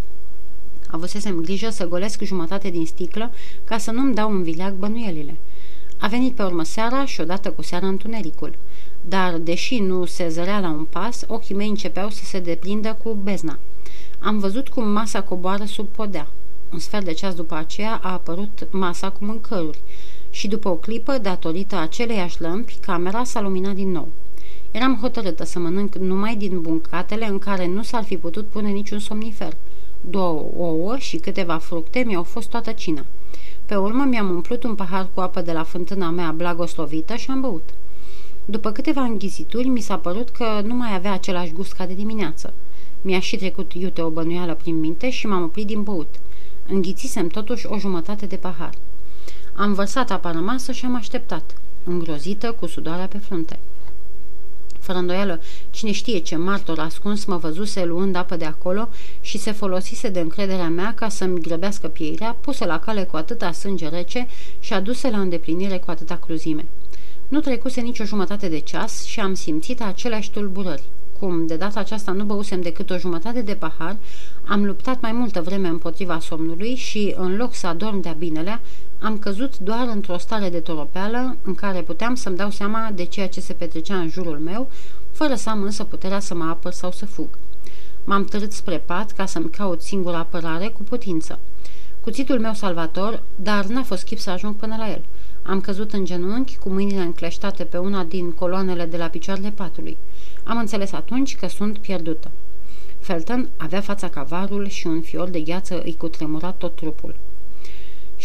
Avusesem 0.96 1.40
grijă 1.40 1.70
să 1.70 1.88
golesc 1.88 2.22
jumătate 2.22 2.70
din 2.70 2.86
sticlă 2.86 3.32
ca 3.64 3.78
să 3.78 3.90
nu-mi 3.90 4.14
dau 4.14 4.30
în 4.30 4.42
vileag 4.42 4.74
bănuielile. 4.74 5.36
A 5.98 6.06
venit 6.06 6.34
pe 6.34 6.42
urmă 6.42 6.62
seara 6.62 7.04
și 7.04 7.20
odată 7.20 7.50
cu 7.50 7.62
seara 7.62 7.86
întunericul. 7.86 8.54
Dar, 9.08 9.38
deși 9.38 9.78
nu 9.78 10.04
se 10.04 10.28
zărea 10.28 10.60
la 10.60 10.68
un 10.68 10.84
pas, 10.84 11.24
ochii 11.26 11.54
mei 11.54 11.68
începeau 11.68 12.10
să 12.10 12.24
se 12.24 12.38
deprindă 12.38 12.98
cu 13.02 13.18
bezna. 13.22 13.58
Am 14.18 14.38
văzut 14.38 14.68
cum 14.68 14.88
masa 14.90 15.22
coboară 15.22 15.64
sub 15.64 15.86
podea. 15.86 16.28
Un 16.72 16.78
sfert 16.78 17.04
de 17.04 17.12
ceas 17.12 17.34
după 17.34 17.54
aceea 17.54 18.00
a 18.02 18.12
apărut 18.12 18.68
masa 18.70 19.10
cu 19.10 19.24
mâncăruri 19.24 19.80
și 20.30 20.48
după 20.48 20.68
o 20.68 20.74
clipă, 20.74 21.18
datorită 21.18 21.76
aceleiași 21.76 22.40
lămpi, 22.40 22.76
camera 22.80 23.24
s-a 23.24 23.40
luminat 23.40 23.74
din 23.74 23.90
nou. 23.90 24.08
Eram 24.70 24.98
hotărâtă 25.00 25.44
să 25.44 25.58
mănânc 25.58 25.94
numai 25.94 26.36
din 26.36 26.60
buncatele 26.60 27.26
în 27.26 27.38
care 27.38 27.66
nu 27.66 27.82
s-ar 27.82 28.04
fi 28.04 28.16
putut 28.16 28.46
pune 28.46 28.70
niciun 28.70 28.98
somnifer– 28.98 29.56
două 30.00 30.50
ouă 30.56 30.96
și 30.96 31.16
câteva 31.16 31.58
fructe 31.58 32.02
mi-au 32.06 32.22
fost 32.22 32.48
toată 32.48 32.72
cina. 32.72 33.04
Pe 33.66 33.76
urmă 33.76 34.04
mi-am 34.04 34.30
umplut 34.30 34.62
un 34.62 34.74
pahar 34.74 35.08
cu 35.14 35.20
apă 35.20 35.40
de 35.40 35.52
la 35.52 35.62
fântâna 35.62 36.10
mea 36.10 36.30
blagoslovită 36.30 37.14
și 37.14 37.30
am 37.30 37.40
băut. 37.40 37.68
După 38.44 38.70
câteva 38.70 39.02
înghizituri, 39.02 39.68
mi 39.68 39.80
s-a 39.80 39.98
părut 39.98 40.28
că 40.28 40.60
nu 40.64 40.74
mai 40.74 40.94
avea 40.94 41.12
același 41.12 41.52
gust 41.52 41.72
ca 41.72 41.86
de 41.86 41.94
dimineață. 41.94 42.52
Mi-a 43.02 43.20
și 43.20 43.36
trecut 43.36 43.72
iute 43.74 44.02
o 44.02 44.10
bănuială 44.10 44.54
prin 44.54 44.80
minte 44.80 45.10
și 45.10 45.26
m-am 45.26 45.42
oprit 45.42 45.66
din 45.66 45.82
băut. 45.82 46.14
Înghițisem 46.68 47.28
totuși 47.28 47.66
o 47.66 47.78
jumătate 47.78 48.26
de 48.26 48.36
pahar. 48.36 48.74
Am 49.54 49.72
vărsat 49.72 50.10
apa 50.10 50.32
rămasă 50.32 50.72
și 50.72 50.84
am 50.84 50.94
așteptat, 50.94 51.54
îngrozită 51.84 52.52
cu 52.52 52.66
sudoarea 52.66 53.06
pe 53.06 53.18
frunte. 53.18 53.58
Fără 54.86 54.98
îndoială, 54.98 55.40
cine 55.70 55.92
știe 55.92 56.18
ce 56.18 56.36
martor 56.36 56.78
ascuns 56.78 57.24
mă 57.24 57.36
văzuse 57.36 57.84
luând 57.84 58.16
apă 58.16 58.36
de 58.36 58.44
acolo 58.44 58.88
și 59.20 59.38
se 59.38 59.52
folosise 59.52 60.08
de 60.08 60.20
încrederea 60.20 60.68
mea 60.68 60.94
ca 60.94 61.08
să-mi 61.08 61.40
grăbească 61.40 61.88
pieirea, 61.88 62.36
pusă 62.40 62.64
la 62.64 62.78
cale 62.78 63.04
cu 63.04 63.16
atâta 63.16 63.52
sânge 63.52 63.88
rece 63.88 64.26
și 64.60 64.72
aduse 64.72 65.10
la 65.10 65.20
îndeplinire 65.20 65.78
cu 65.78 65.90
atâta 65.90 66.16
cruzime. 66.16 66.66
Nu 67.28 67.40
trecuse 67.40 67.80
nicio 67.80 68.04
jumătate 68.04 68.48
de 68.48 68.58
ceas 68.58 69.04
și 69.04 69.20
am 69.20 69.34
simțit 69.34 69.82
aceleași 69.82 70.30
tulburări. 70.30 70.82
Cum 71.18 71.46
de 71.46 71.56
data 71.56 71.80
aceasta 71.80 72.12
nu 72.12 72.24
băusem 72.24 72.60
decât 72.60 72.90
o 72.90 72.98
jumătate 72.98 73.42
de 73.42 73.54
pahar, 73.54 73.96
am 74.44 74.64
luptat 74.64 75.00
mai 75.00 75.12
multă 75.12 75.42
vreme 75.42 75.68
împotriva 75.68 76.18
somnului 76.18 76.74
și, 76.74 77.14
în 77.16 77.36
loc 77.36 77.54
să 77.54 77.66
adorm 77.66 78.00
de-a 78.00 78.12
binelea, 78.18 78.60
am 79.00 79.18
căzut 79.18 79.58
doar 79.58 79.88
într-o 79.88 80.18
stare 80.18 80.48
de 80.48 80.60
toropeală 80.60 81.36
în 81.42 81.54
care 81.54 81.82
puteam 81.82 82.14
să-mi 82.14 82.36
dau 82.36 82.50
seama 82.50 82.90
de 82.94 83.04
ceea 83.04 83.28
ce 83.28 83.40
se 83.40 83.52
petrecea 83.52 83.96
în 83.96 84.08
jurul 84.08 84.38
meu, 84.38 84.70
fără 85.12 85.34
să 85.34 85.50
am 85.50 85.62
însă 85.62 85.84
puterea 85.84 86.20
să 86.20 86.34
mă 86.34 86.44
apăr 86.44 86.72
sau 86.72 86.92
să 86.92 87.06
fug. 87.06 87.28
M-am 88.04 88.24
târât 88.24 88.52
spre 88.52 88.78
pat 88.78 89.10
ca 89.10 89.26
să-mi 89.26 89.50
caut 89.50 89.82
singura 89.82 90.18
apărare 90.18 90.68
cu 90.68 90.82
putință. 90.82 91.38
Cuțitul 92.00 92.40
meu 92.40 92.54
salvator, 92.54 93.22
dar 93.34 93.64
n-a 93.64 93.82
fost 93.82 94.04
chip 94.04 94.18
să 94.18 94.30
ajung 94.30 94.54
până 94.54 94.76
la 94.78 94.90
el. 94.90 95.04
Am 95.42 95.60
căzut 95.60 95.92
în 95.92 96.04
genunchi, 96.04 96.58
cu 96.58 96.68
mâinile 96.68 97.00
încleștate 97.00 97.64
pe 97.64 97.78
una 97.78 98.04
din 98.04 98.32
coloanele 98.32 98.84
de 98.84 98.96
la 98.96 99.06
picioarele 99.06 99.50
patului. 99.50 99.96
Am 100.44 100.58
înțeles 100.58 100.92
atunci 100.92 101.36
că 101.36 101.48
sunt 101.48 101.78
pierdută. 101.78 102.30
Felton 102.98 103.48
avea 103.56 103.80
fața 103.80 104.08
cavarul 104.08 104.68
și 104.68 104.86
un 104.86 105.00
fior 105.00 105.28
de 105.28 105.40
gheață 105.40 105.82
îi 105.82 105.96
cutremura 105.96 106.50
tot 106.50 106.76
trupul. 106.76 107.14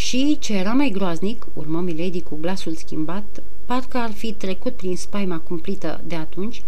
Și, 0.01 0.37
ce 0.39 0.53
era 0.53 0.71
mai 0.71 0.89
groaznic, 0.89 1.45
urmă 1.53 1.79
Milady 1.79 2.21
cu 2.21 2.37
glasul 2.41 2.73
schimbat, 2.73 3.43
parcă 3.65 3.97
ar 3.97 4.11
fi 4.11 4.33
trecut 4.33 4.73
prin 4.73 4.95
spaima 4.95 5.37
cumplită 5.37 6.01
de 6.07 6.15
atunci, 6.15 6.63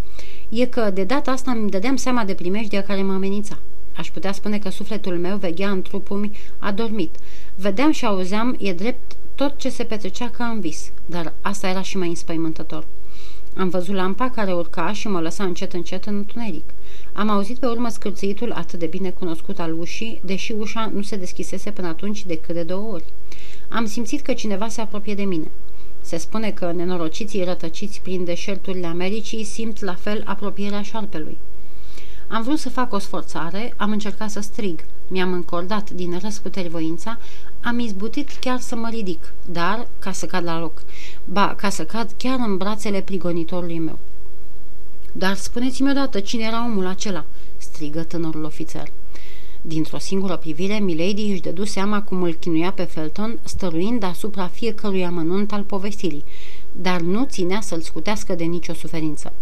e 0.49 0.65
că 0.65 0.89
de 0.89 1.03
data 1.03 1.31
asta 1.31 1.51
îmi 1.51 1.69
dădeam 1.69 1.95
seama 1.95 2.23
de 2.23 2.33
primejdia 2.33 2.83
care 2.83 3.01
mă 3.01 3.13
amenința. 3.13 3.57
Aș 3.97 4.09
putea 4.09 4.31
spune 4.31 4.59
că 4.59 4.69
sufletul 4.69 5.17
meu 5.17 5.37
veghea 5.37 5.69
în 5.69 5.81
trupul 5.81 6.17
mi 6.17 6.31
adormit. 6.59 7.15
Vedeam 7.55 7.91
și 7.91 8.05
auzeam, 8.05 8.55
e 8.59 8.73
drept, 8.73 9.15
tot 9.35 9.57
ce 9.57 9.69
se 9.69 9.83
petrecea 9.83 10.29
ca 10.29 10.45
în 10.45 10.59
vis, 10.59 10.91
dar 11.05 11.33
asta 11.41 11.67
era 11.67 11.81
și 11.81 11.97
mai 11.97 12.07
înspăimântător. 12.07 12.85
Am 13.57 13.69
văzut 13.69 13.95
lampa 13.95 14.29
care 14.29 14.53
urca 14.53 14.93
și 14.93 15.07
mă 15.07 15.21
lăsa 15.21 15.43
încet 15.43 15.73
încet 15.73 16.05
în 16.05 16.15
întuneric. 16.15 16.73
Am 17.13 17.29
auzit 17.29 17.57
pe 17.57 17.65
urmă 17.65 17.89
scârțâitul 17.89 18.51
atât 18.51 18.79
de 18.79 18.85
bine 18.85 19.09
cunoscut 19.09 19.59
al 19.59 19.79
ușii, 19.79 20.21
deși 20.25 20.51
ușa 20.51 20.91
nu 20.93 21.01
se 21.01 21.15
deschisese 21.15 21.71
până 21.71 21.87
atunci 21.87 22.25
decât 22.25 22.55
de 22.55 22.63
două 22.63 22.93
ori. 22.93 23.03
Am 23.73 23.85
simțit 23.85 24.21
că 24.21 24.33
cineva 24.33 24.67
se 24.67 24.81
apropie 24.81 25.15
de 25.15 25.23
mine. 25.23 25.51
Se 26.01 26.17
spune 26.17 26.51
că 26.51 26.71
nenorociții 26.71 27.43
rătăciți 27.43 28.01
prin 28.01 28.23
deșerturile 28.23 28.87
Americii 28.87 29.43
simt 29.43 29.81
la 29.81 29.95
fel 29.95 30.23
apropierea 30.25 30.81
șarpelui. 30.81 31.37
Am 32.27 32.43
vrut 32.43 32.59
să 32.59 32.69
fac 32.69 32.93
o 32.93 32.99
sforțare, 32.99 33.73
am 33.77 33.91
încercat 33.91 34.29
să 34.29 34.39
strig, 34.39 34.85
mi-am 35.07 35.33
încordat 35.33 35.89
din 35.89 36.19
răsputeri 36.21 36.69
voința, 36.69 37.17
am 37.61 37.79
izbutit 37.79 38.29
chiar 38.39 38.59
să 38.59 38.75
mă 38.75 38.89
ridic, 38.89 39.33
dar 39.45 39.87
ca 39.99 40.11
să 40.11 40.25
cad 40.25 40.43
la 40.43 40.59
loc, 40.59 40.81
ba, 41.25 41.55
ca 41.57 41.69
să 41.69 41.85
cad 41.85 42.13
chiar 42.17 42.39
în 42.39 42.57
brațele 42.57 43.01
prigonitorului 43.01 43.79
meu. 43.79 43.99
Dar 45.11 45.35
spuneți-mi 45.35 45.89
odată 45.89 46.19
cine 46.19 46.43
era 46.43 46.65
omul 46.65 46.85
acela?" 46.85 47.25
strigă 47.57 48.03
tânărul 48.03 48.43
ofițer. 48.43 48.87
Dintr-o 49.65 49.97
singură 49.97 50.37
privire, 50.37 50.79
Milady 50.79 51.31
își 51.31 51.41
dădu 51.41 51.63
seama 51.63 52.01
cum 52.01 52.21
îl 52.23 52.33
chinuia 52.33 52.71
pe 52.71 52.83
Felton, 52.83 53.39
stăruind 53.43 54.03
asupra 54.03 54.47
fiecărui 54.47 55.05
amănunt 55.05 55.51
al 55.51 55.63
povestirii, 55.63 56.23
dar 56.71 57.01
nu 57.01 57.25
ținea 57.25 57.61
să-l 57.61 57.81
scutească 57.81 58.35
de 58.35 58.43
nicio 58.43 58.73
suferință. 58.73 59.33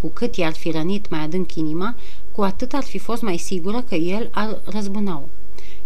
Cu 0.00 0.06
cât 0.06 0.36
i-ar 0.36 0.52
fi 0.52 0.70
rănit 0.70 1.08
mai 1.08 1.20
adânc 1.20 1.54
inima, 1.54 1.94
cu 2.32 2.42
atât 2.42 2.72
ar 2.72 2.82
fi 2.82 2.98
fost 2.98 3.22
mai 3.22 3.36
sigură 3.36 3.84
că 3.88 3.94
el 3.94 4.28
ar 4.32 4.60
răzbuna-o. 4.64 5.22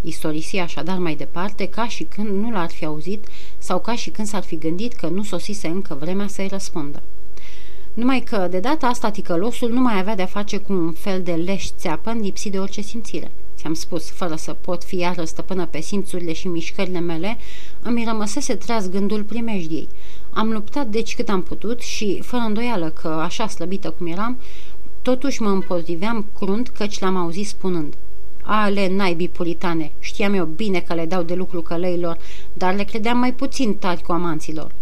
Istorisi 0.01 0.59
așadar 0.59 0.99
mai 0.99 1.15
departe, 1.15 1.67
ca 1.69 1.89
și 1.89 2.05
când 2.05 2.29
nu 2.29 2.51
l-ar 2.51 2.71
fi 2.71 2.85
auzit 2.85 3.27
sau 3.59 3.81
ca 3.81 3.95
și 3.95 4.11
când 4.11 4.29
s-ar 4.29 4.43
fi 4.43 4.59
gândit 4.59 4.93
că 4.93 5.07
nu 5.07 5.23
sosise 5.23 5.69
încă 5.69 5.97
vremea 6.01 6.27
să-i 6.27 6.49
răspundă. 6.49 7.03
Numai 7.93 8.21
că, 8.21 8.49
de 8.51 8.61
data 8.61 8.87
asta, 8.87 9.11
ticălosul 9.11 9.71
nu 9.71 9.81
mai 9.81 9.99
avea 9.99 10.15
de-a 10.15 10.27
face 10.27 10.57
cu 10.57 10.73
un 10.73 10.93
fel 10.93 11.23
de 11.23 11.33
leș 11.33 11.69
țeapăn 11.77 12.21
lipsit 12.21 12.53
de 12.53 12.59
orice 12.59 12.81
simțire. 12.81 13.31
Ți-am 13.64 13.77
spus, 13.77 14.11
fără 14.11 14.35
să 14.37 14.53
pot 14.53 14.85
fi 14.85 14.96
iară 14.96 15.24
stăpână 15.24 15.66
pe 15.66 15.81
simțurile 15.81 16.33
și 16.33 16.48
mișcările 16.48 17.00
mele, 17.00 17.37
îmi 17.83 18.05
rămăsese 18.05 18.55
tras 18.55 18.88
gândul 18.88 19.22
primejdiei. 19.22 19.88
Am 20.31 20.53
luptat 20.53 20.87
deci 20.87 21.14
cât 21.14 21.29
am 21.29 21.42
putut 21.42 21.81
și, 21.81 22.20
fără 22.22 22.42
îndoială 22.42 22.88
că, 22.88 23.09
așa 23.09 23.48
slăbită 23.48 23.90
cum 23.90 24.07
eram, 24.07 24.38
totuși 25.03 25.42
mă 25.42 25.48
împotriveam 25.48 26.27
crunt 26.38 26.68
căci 26.68 26.98
l-am 26.98 27.16
auzit 27.16 27.46
spunând. 27.46 27.94
Ale 28.42 28.88
naibii 28.88 29.29
puritane, 29.29 29.92
știam 29.98 30.35
eu 30.35 30.44
bine 30.44 30.81
că 30.81 30.94
le 30.94 31.07
dau 31.07 31.22
de 31.22 31.35
lucru 31.35 31.62
călăilor, 31.62 32.18
dar 32.53 32.74
le 32.74 32.85
credeam 32.85 33.18
mai 33.18 33.33
puțin 33.33 33.74
tari 33.74 34.03
cu 34.03 34.12
amanților. 34.12 34.72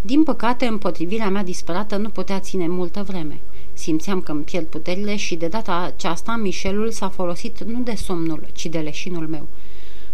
Din 0.00 0.22
păcate, 0.22 0.66
împotrivirea 0.66 1.30
mea 1.30 1.42
disperată 1.42 1.96
nu 1.96 2.08
putea 2.08 2.40
ține 2.40 2.68
multă 2.68 3.02
vreme. 3.02 3.40
Simțeam 3.78 4.20
că 4.20 4.32
îmi 4.32 4.42
pierd 4.42 4.66
puterile 4.66 5.16
și 5.16 5.34
de 5.34 5.48
data 5.48 5.74
aceasta 5.74 6.36
Michelul 6.36 6.90
s-a 6.90 7.08
folosit 7.08 7.64
nu 7.64 7.80
de 7.80 7.94
somnul, 7.94 8.46
ci 8.52 8.66
de 8.66 8.78
leșinul 8.78 9.28
meu. 9.28 9.46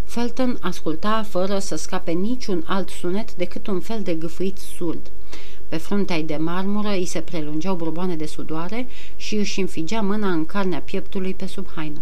Felton 0.05 0.59
asculta 0.61 1.27
fără 1.29 1.59
să 1.59 1.77
scape 1.77 2.11
niciun 2.11 2.65
alt 2.67 2.89
sunet 2.89 3.35
decât 3.35 3.67
un 3.67 3.81
fel 3.81 4.03
de 4.03 4.15
gâfâit 4.15 4.59
surd. 4.59 5.11
Pe 5.69 5.77
fruntea 5.77 6.23
de 6.23 6.37
marmură 6.37 6.89
îi 6.89 7.05
se 7.05 7.21
prelungeau 7.21 7.75
burboane 7.75 8.17
de 8.17 8.27
sudoare 8.27 8.87
și 9.17 9.35
își 9.35 9.61
înfigea 9.61 10.01
mâna 10.01 10.31
în 10.31 10.47
carnea 10.47 10.81
pieptului 10.81 11.35
pe 11.35 11.47
sub 11.47 11.67
haină. 11.75 12.01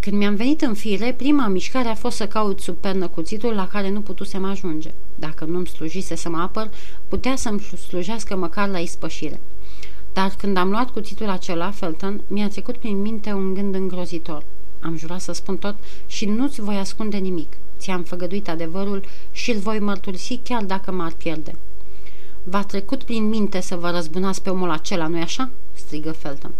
Când 0.00 0.16
mi-am 0.16 0.34
venit 0.34 0.60
în 0.60 0.74
fire, 0.74 1.14
prima 1.16 1.46
mișcare 1.46 1.88
a 1.88 1.94
fost 1.94 2.16
să 2.16 2.26
caut 2.26 2.60
sub 2.60 2.76
pernă 2.76 3.08
cuțitul 3.08 3.54
la 3.54 3.68
care 3.68 3.90
nu 3.90 4.00
putusem 4.00 4.44
ajunge. 4.44 4.90
Dacă 5.14 5.44
nu-mi 5.44 5.66
slujise 5.66 6.14
să 6.14 6.28
mă 6.28 6.38
apăr, 6.38 6.70
putea 7.08 7.36
să-mi 7.36 7.60
slujească 7.60 8.36
măcar 8.36 8.68
la 8.68 8.78
ispășire. 8.78 9.40
Dar 10.18 10.34
când 10.36 10.56
am 10.56 10.70
luat 10.70 10.90
cuțitul 10.90 11.28
acela, 11.28 11.70
Felton, 11.70 12.20
mi-a 12.26 12.48
trecut 12.48 12.76
prin 12.76 13.00
minte 13.00 13.32
un 13.32 13.54
gând 13.54 13.74
îngrozitor. 13.74 14.44
Am 14.80 14.96
jurat 14.96 15.20
să 15.20 15.32
spun 15.32 15.56
tot 15.56 15.74
și 16.06 16.24
nu-ți 16.24 16.60
voi 16.60 16.76
ascunde 16.76 17.16
nimic. 17.16 17.56
Ți-am 17.78 18.02
făgăduit 18.02 18.48
adevărul 18.48 19.04
și 19.30 19.50
îl 19.50 19.58
voi 19.58 19.78
mărturisi 19.78 20.40
chiar 20.44 20.64
dacă 20.64 20.92
m-ar 20.92 21.12
pierde. 21.12 21.54
V-a 22.44 22.62
trecut 22.62 23.02
prin 23.02 23.28
minte 23.28 23.60
să 23.60 23.76
vă 23.76 23.90
răzbunați 23.90 24.42
pe 24.42 24.50
omul 24.50 24.70
acela, 24.70 25.06
nu-i 25.06 25.20
așa?" 25.20 25.50
strigă 25.72 26.12
Felton. 26.12 26.50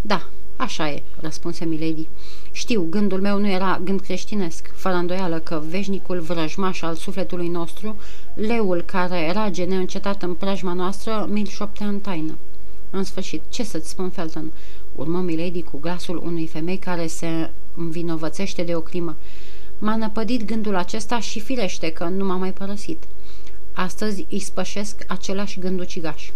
Da, 0.00 0.26
așa 0.56 0.90
e," 0.90 1.02
răspunse 1.20 1.64
Milady. 1.64 2.06
Știu, 2.52 2.86
gândul 2.90 3.20
meu 3.20 3.38
nu 3.38 3.48
era 3.48 3.80
gând 3.84 4.00
creștinesc, 4.00 4.70
fără 4.74 4.94
îndoială 4.94 5.38
că 5.38 5.62
veșnicul 5.68 6.20
vrăjmaș 6.20 6.82
al 6.82 6.94
sufletului 6.94 7.48
nostru, 7.48 7.96
leul 8.34 8.82
care 8.82 9.32
rage 9.32 9.64
neîncetat 9.64 10.22
în 10.22 10.34
preajma 10.34 10.72
noastră, 10.72 11.26
mi-l 11.30 11.46
șoptea 11.46 11.86
în 11.86 11.98
taină. 11.98 12.34
În 12.90 13.04
sfârșit, 13.04 13.42
ce 13.48 13.62
să-ți 13.62 13.88
spun, 13.88 14.10
Felton? 14.10 14.52
Urmă 14.94 15.18
Milady 15.18 15.62
cu 15.62 15.78
glasul 15.78 16.22
unei 16.24 16.46
femei 16.46 16.76
care 16.76 17.06
se 17.06 17.50
învinovățește 17.76 18.62
de 18.62 18.74
o 18.74 18.80
crimă. 18.80 19.16
M-a 19.78 19.96
năpădit 19.96 20.44
gândul 20.44 20.76
acesta 20.76 21.20
și 21.20 21.40
firește 21.40 21.92
că 21.92 22.04
nu 22.04 22.24
m-a 22.24 22.36
mai 22.36 22.52
părăsit. 22.52 23.02
Astăzi 23.72 24.26
îi 24.30 24.40
spășesc 24.40 25.04
același 25.08 25.58
gând 25.60 25.80
ucigaș. 25.80 26.30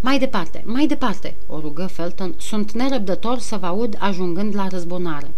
Mai 0.00 0.18
departe, 0.18 0.62
mai 0.66 0.86
departe, 0.86 1.34
o 1.46 1.60
rugă 1.60 1.86
Felton, 1.86 2.34
sunt 2.36 2.72
nerăbdător 2.72 3.38
să 3.38 3.56
vă 3.56 3.66
aud 3.66 3.96
ajungând 3.98 4.54
la 4.54 4.66
răzbunare. 4.68 5.30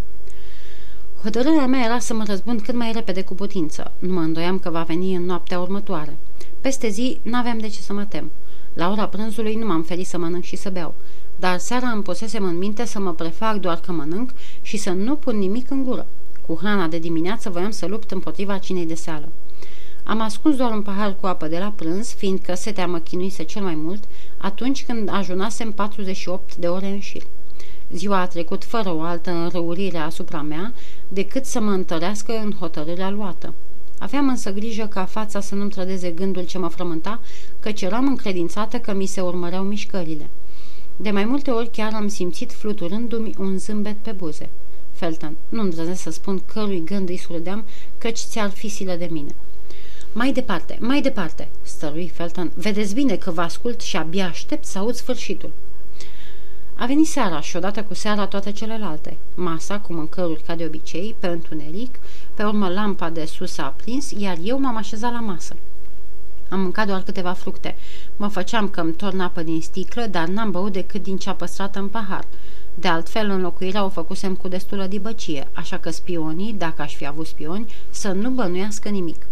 Hotărârea 1.22 1.66
mea 1.66 1.85
era 1.85 1.98
să 1.98 2.14
mă 2.14 2.24
răzbun 2.26 2.59
cât 2.59 2.74
mai 2.74 2.92
repede 2.92 3.22
cu 3.22 3.35
putință. 3.35 3.92
Nu 3.98 4.12
mă 4.12 4.20
îndoiam 4.20 4.59
că 4.59 4.70
va 4.70 4.83
veni 4.83 5.14
în 5.14 5.24
noaptea 5.24 5.61
următoare. 5.61 6.16
Peste 6.61 6.88
zi 6.88 7.18
n-aveam 7.22 7.59
de 7.59 7.68
ce 7.68 7.80
să 7.80 7.92
mă 7.92 8.04
tem. 8.04 8.30
La 8.74 8.90
ora 8.90 9.06
prânzului 9.09 9.54
nu 9.54 9.66
m-am 9.66 9.83
ferit 9.83 10.06
să 10.06 10.18
mănânc 10.18 10.44
și 10.44 10.56
să 10.56 10.70
beau, 10.70 10.94
dar 11.38 11.59
seara 11.59 11.88
îmi 11.88 12.02
posesem 12.02 12.44
în 12.44 12.59
minte 12.59 12.85
să 12.85 12.98
mă 12.98 13.14
prefac 13.14 13.56
doar 13.56 13.80
că 13.80 13.92
mănânc 13.92 14.33
și 14.62 14.76
să 14.76 14.90
nu 14.90 15.16
pun 15.16 15.38
nimic 15.38 15.70
în 15.70 15.85
gură. 15.85 16.06
Cu 16.46 16.54
hrana 16.54 16.87
de 16.87 16.98
dimineață 16.98 17.50
voiam 17.50 17.70
să 17.70 17.87
lupt 17.87 18.11
împotriva 18.11 18.59
cinei 18.59 18.87
de 18.87 18.94
seară. 18.94 19.28
Am 20.04 20.20
ascuns 20.20 20.56
doar 20.56 20.70
un 20.70 20.83
pahar 20.83 21.16
cu 21.20 21.26
apă 21.26 21.46
de 21.46 21.59
la 21.59 21.72
prânz, 21.76 22.14
fiindcă 22.14 22.54
setea 22.54 22.87
mă 22.87 22.98
chinuise 22.98 23.42
cel 23.42 23.62
mai 23.62 23.74
mult, 23.74 24.04
atunci 24.37 24.85
când 24.85 25.09
ajunasem 25.12 25.72
48 25.72 26.56
de 26.56 26.68
ore 26.68 26.87
în 26.87 27.00
șir. 27.00 27.22
Ziua 27.92 28.20
a 28.20 28.26
trecut 28.26 28.64
fără 28.64 28.94
o 28.94 29.00
altă 29.00 29.30
înrăurire 29.30 29.98
asupra 29.98 30.42
mea 30.42 30.72
decât 31.09 31.44
să 31.44 31.61
mă 31.61 31.70
întărească 31.70 32.33
în 32.33 32.52
hotărârea 32.52 33.11
luată. 33.11 33.54
Aveam 34.00 34.28
însă 34.28 34.52
grijă 34.52 34.86
ca 34.86 35.04
fața 35.04 35.40
să 35.40 35.54
nu-mi 35.54 35.70
trădeze 35.70 36.10
gândul 36.10 36.46
ce 36.46 36.58
mă 36.58 36.68
frământa, 36.68 37.20
căci 37.60 37.82
eram 37.82 38.06
încredințată 38.06 38.78
că 38.78 38.92
mi 38.94 39.06
se 39.06 39.20
urmăreau 39.20 39.64
mișcările. 39.64 40.30
De 40.96 41.10
mai 41.10 41.24
multe 41.24 41.50
ori 41.50 41.70
chiar 41.70 41.92
am 41.94 42.08
simțit 42.08 42.52
fluturându-mi 42.52 43.34
un 43.38 43.58
zâmbet 43.58 43.96
pe 43.96 44.10
buze. 44.10 44.48
Felton, 44.92 45.36
nu 45.48 45.62
îndrăznesc 45.62 46.02
să 46.02 46.10
spun 46.10 46.42
cărui 46.52 46.84
gând 46.84 47.08
îi 47.08 47.16
surdeam, 47.16 47.64
căci 47.98 48.18
ți-ar 48.18 48.50
fi 48.50 48.68
silă 48.68 48.94
de 48.94 49.08
mine. 49.10 49.34
Mai 50.12 50.32
departe, 50.32 50.78
mai 50.80 51.00
departe, 51.00 51.48
stărui 51.62 52.08
Felton, 52.08 52.50
vedeți 52.54 52.94
bine 52.94 53.16
că 53.16 53.30
vă 53.30 53.40
ascult 53.40 53.80
și 53.80 53.96
abia 53.96 54.26
aștept 54.26 54.64
să 54.64 54.78
aud 54.78 54.94
sfârșitul. 54.94 55.52
A 56.74 56.86
venit 56.86 57.06
seara 57.06 57.40
și 57.40 57.56
odată 57.56 57.82
cu 57.82 57.94
seara 57.94 58.26
toate 58.26 58.52
celelalte. 58.52 59.16
Masa, 59.34 59.78
cu 59.78 59.92
mâncăruri 59.92 60.42
ca 60.42 60.54
de 60.54 60.64
obicei, 60.64 61.14
pe 61.18 61.26
întuneric, 61.26 61.98
pe 62.40 62.46
urmă 62.46 62.68
lampa 62.68 63.11
de 63.11 63.24
sus 63.24 63.59
a 63.59 63.64
aprins, 63.64 64.11
iar 64.11 64.37
eu 64.42 64.61
m-am 64.61 64.76
așezat 64.76 65.12
la 65.12 65.20
masă. 65.20 65.57
Am 66.48 66.61
mâncat 66.61 66.87
doar 66.87 67.03
câteva 67.03 67.33
fructe. 67.33 67.76
Mă 68.16 68.29
făceam 68.29 68.68
că 68.68 68.81
îmi 68.81 68.92
torn 68.92 69.20
apă 69.20 69.42
din 69.42 69.61
sticlă, 69.61 70.07
dar 70.07 70.29
n-am 70.29 70.50
băut 70.50 70.72
decât 70.72 71.03
din 71.03 71.16
cea 71.16 71.33
păstrată 71.33 71.79
în 71.79 71.88
pahar. 71.88 72.24
De 72.74 72.88
altfel, 72.88 73.31
înlocuirea 73.31 73.85
o 73.85 73.88
făcusem 73.88 74.35
cu 74.35 74.48
destulă 74.48 74.87
dibăcie, 74.87 75.48
așa 75.53 75.79
că 75.79 75.90
spionii, 75.90 76.53
dacă 76.53 76.83
aș 76.83 76.94
fi 76.94 77.07
avut 77.07 77.26
spioni, 77.26 77.72
să 77.90 78.12
nu 78.12 78.31
bănuiască 78.31 78.88
nimic. 78.88 79.26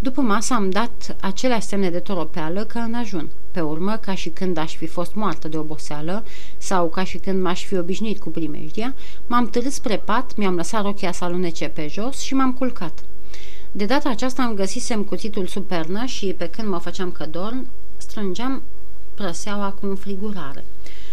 După 0.00 0.20
masă 0.20 0.54
am 0.54 0.70
dat 0.70 1.16
aceleași 1.20 1.66
semne 1.66 1.90
de 1.90 1.98
toropeală 1.98 2.64
ca 2.64 2.82
în 2.82 2.94
ajun. 2.94 3.28
Pe 3.50 3.60
urmă, 3.60 3.96
ca 3.96 4.14
și 4.14 4.28
când 4.28 4.56
aș 4.56 4.76
fi 4.76 4.86
fost 4.86 5.14
moartă 5.14 5.48
de 5.48 5.56
oboseală 5.56 6.24
sau 6.58 6.88
ca 6.88 7.04
și 7.04 7.18
când 7.18 7.42
m-aș 7.42 7.64
fi 7.64 7.76
obișnuit 7.76 8.20
cu 8.20 8.28
primejdia, 8.28 8.94
m-am 9.26 9.46
târât 9.46 9.72
spre 9.72 9.96
pat, 9.96 10.36
mi-am 10.36 10.54
lăsat 10.54 10.82
rochia 10.82 11.12
să 11.12 11.24
alunece 11.24 11.68
pe 11.68 11.88
jos 11.90 12.20
și 12.20 12.34
m-am 12.34 12.52
culcat. 12.52 13.04
De 13.72 13.84
data 13.84 14.08
aceasta 14.08 14.42
am 14.42 14.54
găsisem 14.54 15.02
cuțitul 15.02 15.46
sub 15.46 15.64
pernă 15.64 16.04
și, 16.04 16.34
pe 16.38 16.48
când 16.48 16.68
mă 16.68 16.78
făceam 16.78 17.10
că 17.10 17.26
dorm, 17.26 17.66
strângeam 17.96 18.62
prăseaua 19.14 19.70
cu 19.70 19.86
înfrigurare. 19.86 20.64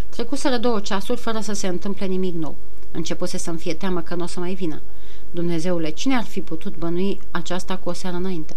Trecuseră 0.09 0.57
două 0.57 0.79
ceasuri 0.79 1.19
fără 1.19 1.39
să 1.39 1.53
se 1.53 1.67
întâmple 1.67 2.05
nimic 2.05 2.35
nou. 2.35 2.55
Începuse 2.91 3.37
să-mi 3.37 3.57
fie 3.57 3.73
teamă 3.73 4.01
că 4.01 4.15
nu 4.15 4.23
o 4.23 4.27
să 4.27 4.39
mai 4.39 4.53
vină. 4.53 4.81
Dumnezeule, 5.31 5.89
cine 5.89 6.15
ar 6.15 6.23
fi 6.23 6.41
putut 6.41 6.77
bănui 6.77 7.19
aceasta 7.31 7.77
cu 7.77 7.89
o 7.89 7.93
seară 7.93 8.15
înainte? 8.15 8.55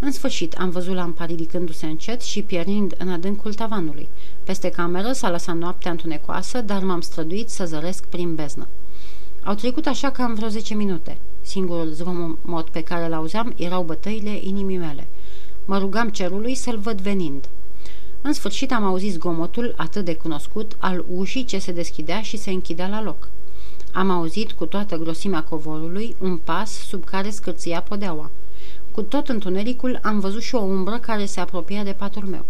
În 0.00 0.12
sfârșit, 0.12 0.54
am 0.54 0.70
văzut 0.70 0.94
lampa 0.94 1.24
ridicându-se 1.24 1.86
încet 1.86 2.20
și 2.20 2.42
pierind 2.42 2.94
în 2.98 3.08
adâncul 3.08 3.54
tavanului. 3.54 4.08
Peste 4.44 4.68
cameră 4.68 5.12
s-a 5.12 5.30
lăsat 5.30 5.56
noaptea 5.56 5.90
întunecoasă, 5.90 6.60
dar 6.60 6.82
m-am 6.82 7.00
străduit 7.00 7.48
să 7.48 7.64
zăresc 7.64 8.04
prin 8.04 8.34
beznă. 8.34 8.68
Au 9.44 9.54
trecut 9.54 9.86
așa 9.86 10.10
cam 10.10 10.34
vreo 10.34 10.48
10 10.48 10.74
minute. 10.74 11.18
Singurul 11.40 11.90
zgomot 11.92 12.68
pe 12.68 12.82
care 12.82 13.08
l-auzeam 13.08 13.54
erau 13.56 13.82
bătăile 13.82 14.38
inimii 14.40 14.76
mele. 14.76 15.06
Mă 15.64 15.78
rugam 15.78 16.08
cerului 16.08 16.54
să-l 16.54 16.78
văd 16.78 17.00
venind. 17.00 17.48
În 18.20 18.32
sfârșit 18.32 18.72
am 18.72 18.84
auzit 18.84 19.12
zgomotul 19.12 19.74
atât 19.76 20.04
de 20.04 20.14
cunoscut 20.14 20.76
al 20.78 21.04
ușii 21.14 21.44
ce 21.44 21.58
se 21.58 21.72
deschidea 21.72 22.22
și 22.22 22.36
se 22.36 22.50
închidea 22.50 22.88
la 22.88 23.02
loc. 23.02 23.28
Am 23.92 24.10
auzit 24.10 24.52
cu 24.52 24.66
toată 24.66 24.96
grosimea 24.96 25.42
covorului 25.42 26.16
un 26.18 26.36
pas 26.36 26.70
sub 26.70 27.04
care 27.04 27.30
scârția 27.30 27.82
podeaua. 27.82 28.30
Cu 28.98 29.04
tot 29.04 29.28
întunericul 29.28 29.98
am 30.02 30.18
văzut 30.20 30.42
și 30.42 30.54
o 30.54 30.60
umbră 30.60 30.98
care 30.98 31.24
se 31.24 31.40
apropia 31.40 31.82
de 31.82 31.92
patul 31.92 32.22
meu. 32.22 32.44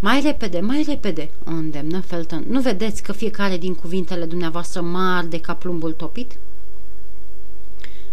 Mai 0.00 0.20
repede, 0.20 0.60
mai 0.60 0.84
repede!" 0.86 1.30
o 1.46 1.50
îndemnă 1.50 2.00
Felton. 2.00 2.44
Nu 2.48 2.60
vedeți 2.60 3.02
că 3.02 3.12
fiecare 3.12 3.56
din 3.56 3.74
cuvintele 3.74 4.24
dumneavoastră 4.24 4.80
mari 4.80 5.28
de 5.28 5.40
ca 5.40 5.54
plumbul 5.54 5.92
topit?" 5.92 6.38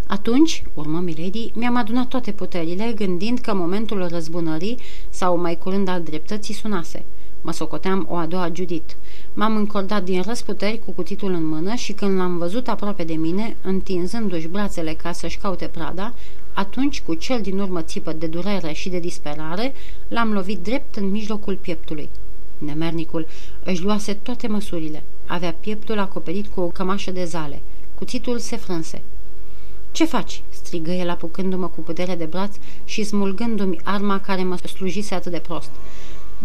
Atunci, 0.07 0.63
urmă 0.73 0.99
Milady, 0.99 1.51
mi-am 1.53 1.75
adunat 1.75 2.07
toate 2.07 2.31
puterile, 2.31 2.93
gândind 2.95 3.39
că 3.39 3.53
momentul 3.53 4.07
răzbunării 4.07 4.79
sau 5.09 5.37
mai 5.37 5.57
curând 5.57 5.87
al 5.87 6.01
dreptății 6.01 6.53
sunase. 6.53 7.03
Mă 7.41 7.51
socoteam 7.51 8.05
o 8.09 8.15
a 8.15 8.25
doua 8.25 8.51
Judith. 8.53 8.93
M-am 9.33 9.55
încordat 9.55 10.03
din 10.03 10.21
răsputeri 10.21 10.81
cu 10.85 10.91
cutitul 10.91 11.33
în 11.33 11.45
mână 11.45 11.73
și 11.73 11.93
când 11.93 12.17
l-am 12.17 12.37
văzut 12.37 12.67
aproape 12.67 13.03
de 13.03 13.13
mine, 13.13 13.55
întinzându-și 13.61 14.47
brațele 14.47 14.93
ca 14.93 15.11
să-și 15.11 15.37
caute 15.37 15.65
prada, 15.65 16.13
atunci, 16.55 17.01
cu 17.01 17.13
cel 17.13 17.41
din 17.41 17.59
urmă 17.59 17.81
țipă 17.81 18.13
de 18.13 18.27
durere 18.27 18.71
și 18.73 18.89
de 18.89 18.99
disperare, 18.99 19.73
l-am 20.07 20.33
lovit 20.33 20.59
drept 20.59 20.95
în 20.95 21.09
mijlocul 21.09 21.55
pieptului. 21.55 22.09
Nemernicul 22.57 23.27
își 23.63 23.81
luase 23.81 24.13
toate 24.13 24.47
măsurile. 24.47 25.03
Avea 25.25 25.53
pieptul 25.59 25.99
acoperit 25.99 26.47
cu 26.47 26.61
o 26.61 26.67
cămașă 26.67 27.11
de 27.11 27.23
zale. 27.23 27.61
Cuțitul 27.95 28.39
se 28.39 28.55
frânse. 28.55 29.01
Ce 29.91 30.05
faci?" 30.05 30.41
strigă 30.49 30.91
el 30.91 31.09
apucându-mă 31.09 31.67
cu 31.67 31.81
putere 31.81 32.15
de 32.15 32.25
braț 32.25 32.55
și 32.85 33.03
smulgându-mi 33.03 33.79
arma 33.83 34.19
care 34.19 34.43
mă 34.43 34.57
slujise 34.57 35.15
atât 35.15 35.31
de 35.31 35.39
prost. 35.39 35.69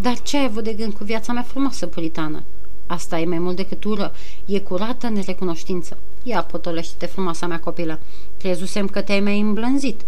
Dar 0.01 0.21
ce 0.23 0.37
ai 0.37 0.45
avut 0.45 0.65
de 0.65 0.73
gând 0.73 0.93
cu 0.93 1.05
viața 1.05 1.33
mea 1.33 1.43
frumoasă, 1.43 1.87
puritană?" 1.87 2.43
Asta 2.91 3.19
e 3.19 3.25
mai 3.25 3.39
mult 3.39 3.57
decât 3.57 3.85
ură, 3.85 4.13
e 4.47 4.59
curată 4.59 5.09
nerecunoștință. 5.09 5.97
Ia, 6.23 6.43
potolește-te 6.43 7.07
frumoasa 7.07 7.47
mea 7.47 7.61
copilă. 7.61 7.99
Crezusem 8.39 8.87
că 8.87 9.01
te-ai 9.01 9.21
mai 9.21 9.41
îmblânzit. 9.41 10.01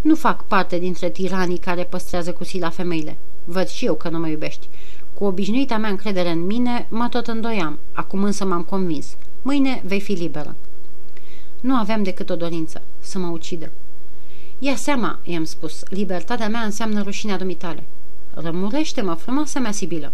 Nu 0.00 0.14
fac 0.14 0.44
parte 0.44 0.78
dintre 0.78 1.08
tiranii 1.10 1.58
care 1.58 1.84
păstrează 1.84 2.32
cu 2.32 2.44
sila 2.44 2.70
femeile. 2.70 3.16
Văd 3.44 3.68
și 3.68 3.84
eu 3.84 3.94
că 3.94 4.08
nu 4.08 4.18
mă 4.18 4.28
iubești. 4.28 4.68
Cu 5.14 5.24
obișnuita 5.24 5.76
mea 5.76 5.90
încredere 5.90 6.30
în 6.30 6.46
mine, 6.46 6.86
mă 6.90 7.08
tot 7.10 7.26
îndoiam. 7.26 7.78
Acum 7.92 8.22
însă 8.22 8.44
m-am 8.44 8.62
convins. 8.62 9.06
Mâine 9.42 9.82
vei 9.86 10.00
fi 10.00 10.12
liberă. 10.12 10.56
Nu 11.60 11.74
aveam 11.74 12.02
decât 12.02 12.30
o 12.30 12.36
dorință, 12.36 12.82
să 12.98 13.18
mă 13.18 13.26
ucidă. 13.26 13.70
Ia 14.58 14.76
seama, 14.76 15.18
i-am 15.22 15.44
spus, 15.44 15.82
libertatea 15.88 16.48
mea 16.48 16.60
înseamnă 16.60 17.02
rușinea 17.02 17.38
dumitale. 17.38 17.84
Rămurește-mă, 18.34 19.14
frumoasa 19.14 19.60
mea 19.60 19.72
Sibilă. 19.72 20.12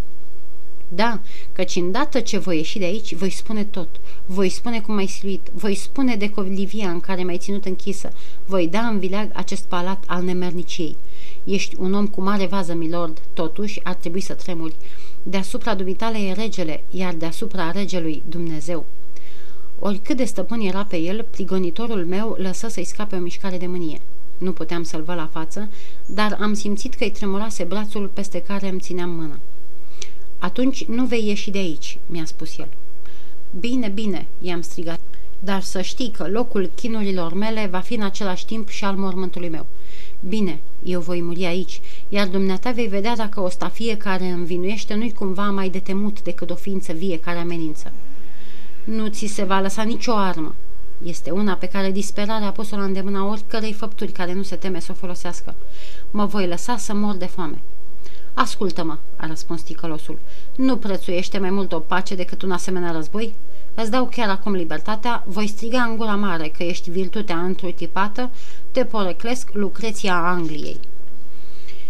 Da, 0.94 1.20
căci 1.52 1.76
îndată 1.76 2.20
ce 2.20 2.38
voi 2.38 2.56
ieși 2.56 2.78
de 2.78 2.84
aici, 2.84 3.14
voi 3.14 3.30
spune 3.30 3.64
tot. 3.64 3.88
Voi 4.26 4.48
spune 4.48 4.80
cum 4.80 4.96
ai 4.96 5.06
siluit, 5.06 5.50
voi 5.52 5.74
spune 5.74 6.16
de 6.16 6.30
colivia 6.30 6.90
în 6.90 7.00
care 7.00 7.24
m-ai 7.24 7.38
ținut 7.38 7.64
închisă, 7.64 8.12
voi 8.46 8.68
da 8.68 8.80
în 8.86 8.98
vileag 8.98 9.30
acest 9.32 9.64
palat 9.64 10.04
al 10.06 10.22
nemerniciei. 10.22 10.96
Ești 11.44 11.76
un 11.78 11.94
om 11.94 12.06
cu 12.06 12.20
mare 12.20 12.46
vază, 12.46 12.74
milord, 12.74 13.20
totuși 13.32 13.80
ar 13.82 13.94
trebui 13.94 14.20
să 14.20 14.34
tremuri. 14.34 14.74
Deasupra 15.22 15.74
dumitale 15.74 16.18
e 16.18 16.32
regele, 16.32 16.84
iar 16.90 17.14
deasupra 17.14 17.70
regelui 17.70 18.22
Dumnezeu. 18.28 18.86
Oricât 19.78 20.16
de 20.16 20.24
stăpân 20.24 20.60
era 20.60 20.84
pe 20.84 20.96
el, 20.96 21.26
prigonitorul 21.30 22.04
meu 22.06 22.36
lăsă 22.38 22.68
să-i 22.68 22.84
scape 22.84 23.16
o 23.16 23.18
mișcare 23.18 23.58
de 23.58 23.66
mânie. 23.66 24.00
Nu 24.38 24.52
puteam 24.52 24.82
să-l 24.82 25.02
văd 25.02 25.16
la 25.16 25.28
față, 25.32 25.68
dar 26.06 26.38
am 26.40 26.54
simțit 26.54 26.94
că-i 26.94 27.10
tremurase 27.10 27.64
brațul 27.64 28.10
peste 28.12 28.40
care 28.40 28.68
îmi 28.68 28.80
țineam 28.80 29.10
mâna. 29.10 29.38
Atunci 30.44 30.84
nu 30.84 31.04
vei 31.04 31.26
ieși 31.26 31.50
de 31.50 31.58
aici, 31.58 31.98
mi-a 32.06 32.24
spus 32.24 32.58
el. 32.58 32.68
Bine, 33.60 33.88
bine, 33.88 34.26
i-am 34.40 34.60
strigat, 34.60 35.00
dar 35.38 35.62
să 35.62 35.80
știi 35.80 36.10
că 36.10 36.28
locul 36.28 36.70
chinurilor 36.74 37.32
mele 37.32 37.68
va 37.70 37.78
fi 37.78 37.94
în 37.94 38.02
același 38.02 38.46
timp 38.46 38.68
și 38.68 38.84
al 38.84 38.94
mormântului 38.94 39.48
meu. 39.48 39.66
Bine, 40.28 40.60
eu 40.82 41.00
voi 41.00 41.22
muri 41.22 41.44
aici, 41.44 41.80
iar 42.08 42.26
dumneata 42.26 42.70
vei 42.70 42.86
vedea 42.86 43.16
dacă 43.16 43.40
o 43.40 43.48
stafie 43.48 43.96
care 43.96 44.24
învinuiește 44.24 44.94
nu-i 44.94 45.12
cumva 45.12 45.50
mai 45.50 45.68
de 45.68 45.78
temut 45.78 46.22
decât 46.22 46.50
o 46.50 46.54
ființă 46.54 46.92
vie 46.92 47.18
care 47.18 47.38
amenință. 47.38 47.92
Nu 48.84 49.08
ți 49.08 49.26
se 49.26 49.44
va 49.44 49.60
lăsa 49.60 49.82
nicio 49.82 50.12
armă. 50.12 50.54
Este 51.04 51.30
una 51.30 51.54
pe 51.54 51.66
care 51.66 51.90
disperarea 51.90 52.46
a 52.46 52.52
pus-o 52.52 52.76
la 52.76 52.84
îndemâna 52.84 53.28
oricărei 53.28 53.72
făpturi 53.72 54.12
care 54.12 54.32
nu 54.32 54.42
se 54.42 54.56
teme 54.56 54.80
să 54.80 54.88
o 54.90 54.94
folosească. 54.94 55.54
Mă 56.10 56.24
voi 56.24 56.46
lăsa 56.46 56.76
să 56.76 56.94
mor 56.94 57.14
de 57.14 57.26
foame. 57.26 57.58
Ascultă-mă, 58.34 58.96
a 59.16 59.26
răspuns 59.26 59.62
ticălosul. 59.62 60.18
Nu 60.56 60.76
prețuiește 60.76 61.38
mai 61.38 61.50
mult 61.50 61.72
o 61.72 61.78
pace 61.78 62.14
decât 62.14 62.42
un 62.42 62.50
asemenea 62.50 62.92
război? 62.92 63.34
Îți 63.74 63.90
dau 63.90 64.06
chiar 64.06 64.28
acum 64.28 64.52
libertatea, 64.52 65.24
voi 65.26 65.46
striga 65.46 65.82
în 65.82 65.96
gura 65.96 66.14
mare 66.14 66.48
că 66.48 66.62
ești 66.62 66.90
virtutea 66.90 67.36
întrutipată, 67.36 68.30
te 68.70 68.84
poreclesc 68.84 69.48
Lucreția 69.52 70.14
Angliei. 70.14 70.80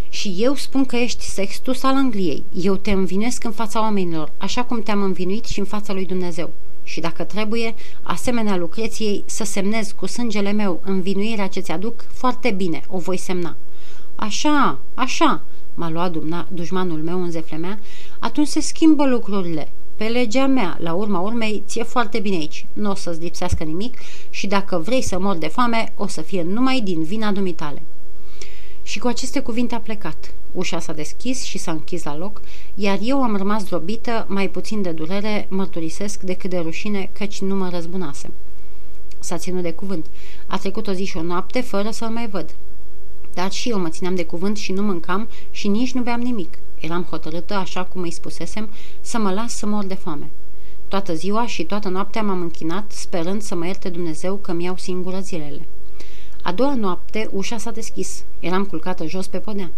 Și 0.09 0.35
eu 0.39 0.55
spun 0.55 0.85
că 0.85 0.97
ești 0.97 1.25
sextus 1.25 1.83
al 1.83 1.95
Angliei. 1.95 2.45
Eu 2.53 2.77
te 2.77 2.91
învinuiesc 2.91 3.45
în 3.45 3.53
fața 3.53 3.81
oamenilor, 3.81 4.33
așa 4.39 4.65
cum 4.65 4.83
te-am 4.83 5.03
învinuit 5.03 5.45
și 5.45 5.59
în 5.59 5.65
fața 5.65 5.93
lui 5.93 6.07
Dumnezeu. 6.07 6.51
Și 6.83 7.01
dacă 7.01 7.25
trebuie, 7.25 7.75
asemenea 8.03 8.57
Lucreției, 8.57 9.23
să 9.27 9.45
semnez 9.45 9.93
cu 9.93 10.07
sângele 10.07 10.53
meu 10.53 10.81
învinuirea 10.85 11.49
ce 11.49 11.61
ți-aduc, 11.61 12.05
foarte 12.13 12.51
bine, 12.51 12.83
o 12.89 12.99
voi 12.99 13.17
semna. 13.17 13.57
Așa, 14.17 14.79
așa, 14.95 15.43
m-a 15.75 15.91
luat 15.91 16.13
dumna, 16.13 16.47
dușmanul 16.53 17.03
meu 17.03 17.23
în 17.23 17.31
zeflemea, 17.31 17.79
atunci 18.19 18.49
se 18.49 18.61
schimbă 18.61 19.07
lucrurile. 19.07 19.69
Pe 19.97 20.05
legea 20.05 20.47
mea, 20.47 20.77
la 20.81 20.93
urma 20.93 21.21
urmei, 21.21 21.63
ți-e 21.67 21.83
foarte 21.83 22.19
bine 22.19 22.37
aici. 22.37 22.67
Nu 22.73 22.91
o 22.91 22.95
să-ți 22.95 23.21
lipsească 23.21 23.65
nimic 23.65 23.99
și 24.31 24.47
dacă 24.47 24.79
vrei 24.79 25.03
să 25.03 25.19
mor 25.19 25.37
de 25.37 25.49
foame, 25.49 25.93
o 25.97 26.07
să 26.07 26.21
fie 26.21 26.43
numai 26.43 26.81
din 26.81 27.03
vina 27.03 27.33
dumitale. 27.33 27.83
Și 28.83 28.99
cu 28.99 29.07
aceste 29.07 29.41
cuvinte 29.41 29.75
a 29.75 29.81
plecat. 29.81 30.35
Ușa 30.53 30.81
s-a 30.81 30.93
deschis 30.93 31.43
și 31.43 31.59
s-a 31.59 31.71
închis 31.71 32.03
la 32.03 32.17
loc, 32.17 32.41
iar 32.75 32.99
eu 33.03 33.23
am 33.23 33.37
rămas 33.37 33.65
drobită, 33.65 34.27
mai 34.29 34.49
puțin 34.49 34.83
de 34.83 34.91
durere, 34.91 35.47
mărturisesc 35.51 36.21
decât 36.21 36.51
de 36.51 36.59
rușine, 36.59 37.11
căci 37.13 37.41
nu 37.41 37.55
mă 37.55 37.69
răzbunasem. 37.69 38.33
S-a 39.19 39.39
ținut 39.39 39.63
de 39.63 39.73
cuvânt. 39.73 40.07
A 40.47 40.59
trecut 40.59 40.87
o 40.87 40.93
zi 40.93 41.05
și 41.05 41.17
o 41.17 41.23
noapte 41.23 41.61
fără 41.61 41.91
să-l 41.91 42.09
mai 42.09 42.29
văd. 42.29 42.55
Dar 43.35 43.53
și 43.53 43.69
eu 43.69 43.79
mă 43.79 43.89
țineam 43.89 44.15
de 44.15 44.25
cuvânt 44.25 44.57
și 44.57 44.73
nu 44.73 44.83
mâncam 44.83 45.29
și 45.51 45.69
nici 45.69 45.93
nu 45.93 46.03
beam 46.03 46.21
nimic. 46.21 46.59
Eram 46.81 47.03
hotărâtă, 47.03 47.55
așa 47.55 47.85
cum 47.85 48.03
îi 48.03 48.11
spusesem, 48.11 48.69
să 49.01 49.19
mă 49.19 49.33
las 49.33 49.57
să 49.57 49.67
mor 49.67 49.85
de 49.85 49.95
foame. 49.95 50.31
Toată 50.89 51.15
ziua 51.15 51.47
și 51.47 51.65
toată 51.65 51.89
noaptea 51.89 52.23
m-am 52.23 52.41
închinat, 52.41 52.93
sperând 52.93 53.43
să 53.43 53.55
mă 53.55 53.67
ierte 53.67 53.89
Dumnezeu 53.89 54.35
că 54.35 54.53
mi-au 54.53 54.77
singură 54.77 55.19
zilele. 55.21 55.67
A 56.43 56.53
doua 56.53 56.75
noapte, 56.75 57.29
ușa 57.33 57.59
s-a 57.59 57.71
deschis. 57.71 58.25
Eram 58.41 58.65
culcată 58.65 59.07
jos 59.07 59.27
pe 59.27 59.39
podea. 59.39 59.71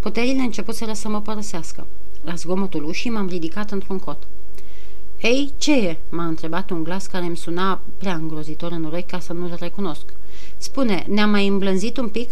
Puterile 0.00 0.40
începuseră 0.40 0.92
să 0.92 1.08
mă 1.08 1.20
părăsească. 1.20 1.86
La 2.24 2.34
zgomotul 2.34 2.84
ușii 2.84 3.10
m-am 3.10 3.28
ridicat 3.28 3.70
într-un 3.70 3.98
cot. 3.98 4.26
Ei, 5.20 5.52
ce 5.56 5.76
e?" 5.76 5.96
m-a 6.08 6.24
întrebat 6.24 6.70
un 6.70 6.82
glas 6.82 7.06
care 7.06 7.24
îmi 7.24 7.36
suna 7.36 7.80
prea 7.98 8.14
îngrozitor 8.14 8.72
în 8.72 8.84
urechi 8.84 9.10
ca 9.10 9.18
să 9.18 9.32
nu-l 9.32 9.56
recunosc. 9.60 10.04
Spune, 10.56 11.04
ne-am 11.08 11.30
mai 11.30 11.46
îmblânzit 11.46 11.96
un 11.96 12.08
pic?" 12.08 12.30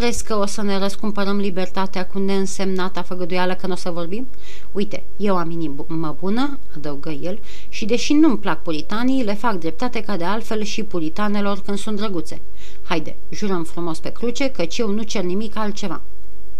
Crezi 0.00 0.24
că 0.24 0.34
o 0.34 0.46
să 0.46 0.62
ne 0.62 0.78
răscumpărăm 0.78 1.36
libertatea 1.36 2.06
cu 2.06 2.18
neînsemnata 2.18 3.02
făgăduială 3.02 3.54
că 3.54 3.66
nu 3.66 3.72
o 3.72 3.76
să 3.76 3.90
vorbim? 3.90 4.26
Uite, 4.72 5.02
eu 5.16 5.36
am 5.36 5.50
inimă 5.50 6.16
bună, 6.20 6.58
adăugă 6.76 7.10
el, 7.10 7.38
și 7.68 7.84
deși 7.84 8.12
nu-mi 8.12 8.38
plac 8.38 8.62
puritanii, 8.62 9.24
le 9.24 9.34
fac 9.34 9.58
dreptate 9.58 10.00
ca 10.00 10.16
de 10.16 10.24
altfel 10.24 10.62
și 10.62 10.82
puritanelor 10.82 11.60
când 11.60 11.78
sunt 11.78 11.96
drăguțe. 11.96 12.40
Haide, 12.82 13.16
jurăm 13.30 13.64
frumos 13.64 13.98
pe 13.98 14.12
cruce, 14.12 14.50
căci 14.50 14.78
eu 14.78 14.90
nu 14.90 15.02
cer 15.02 15.22
nimic 15.22 15.56
altceva. 15.56 16.00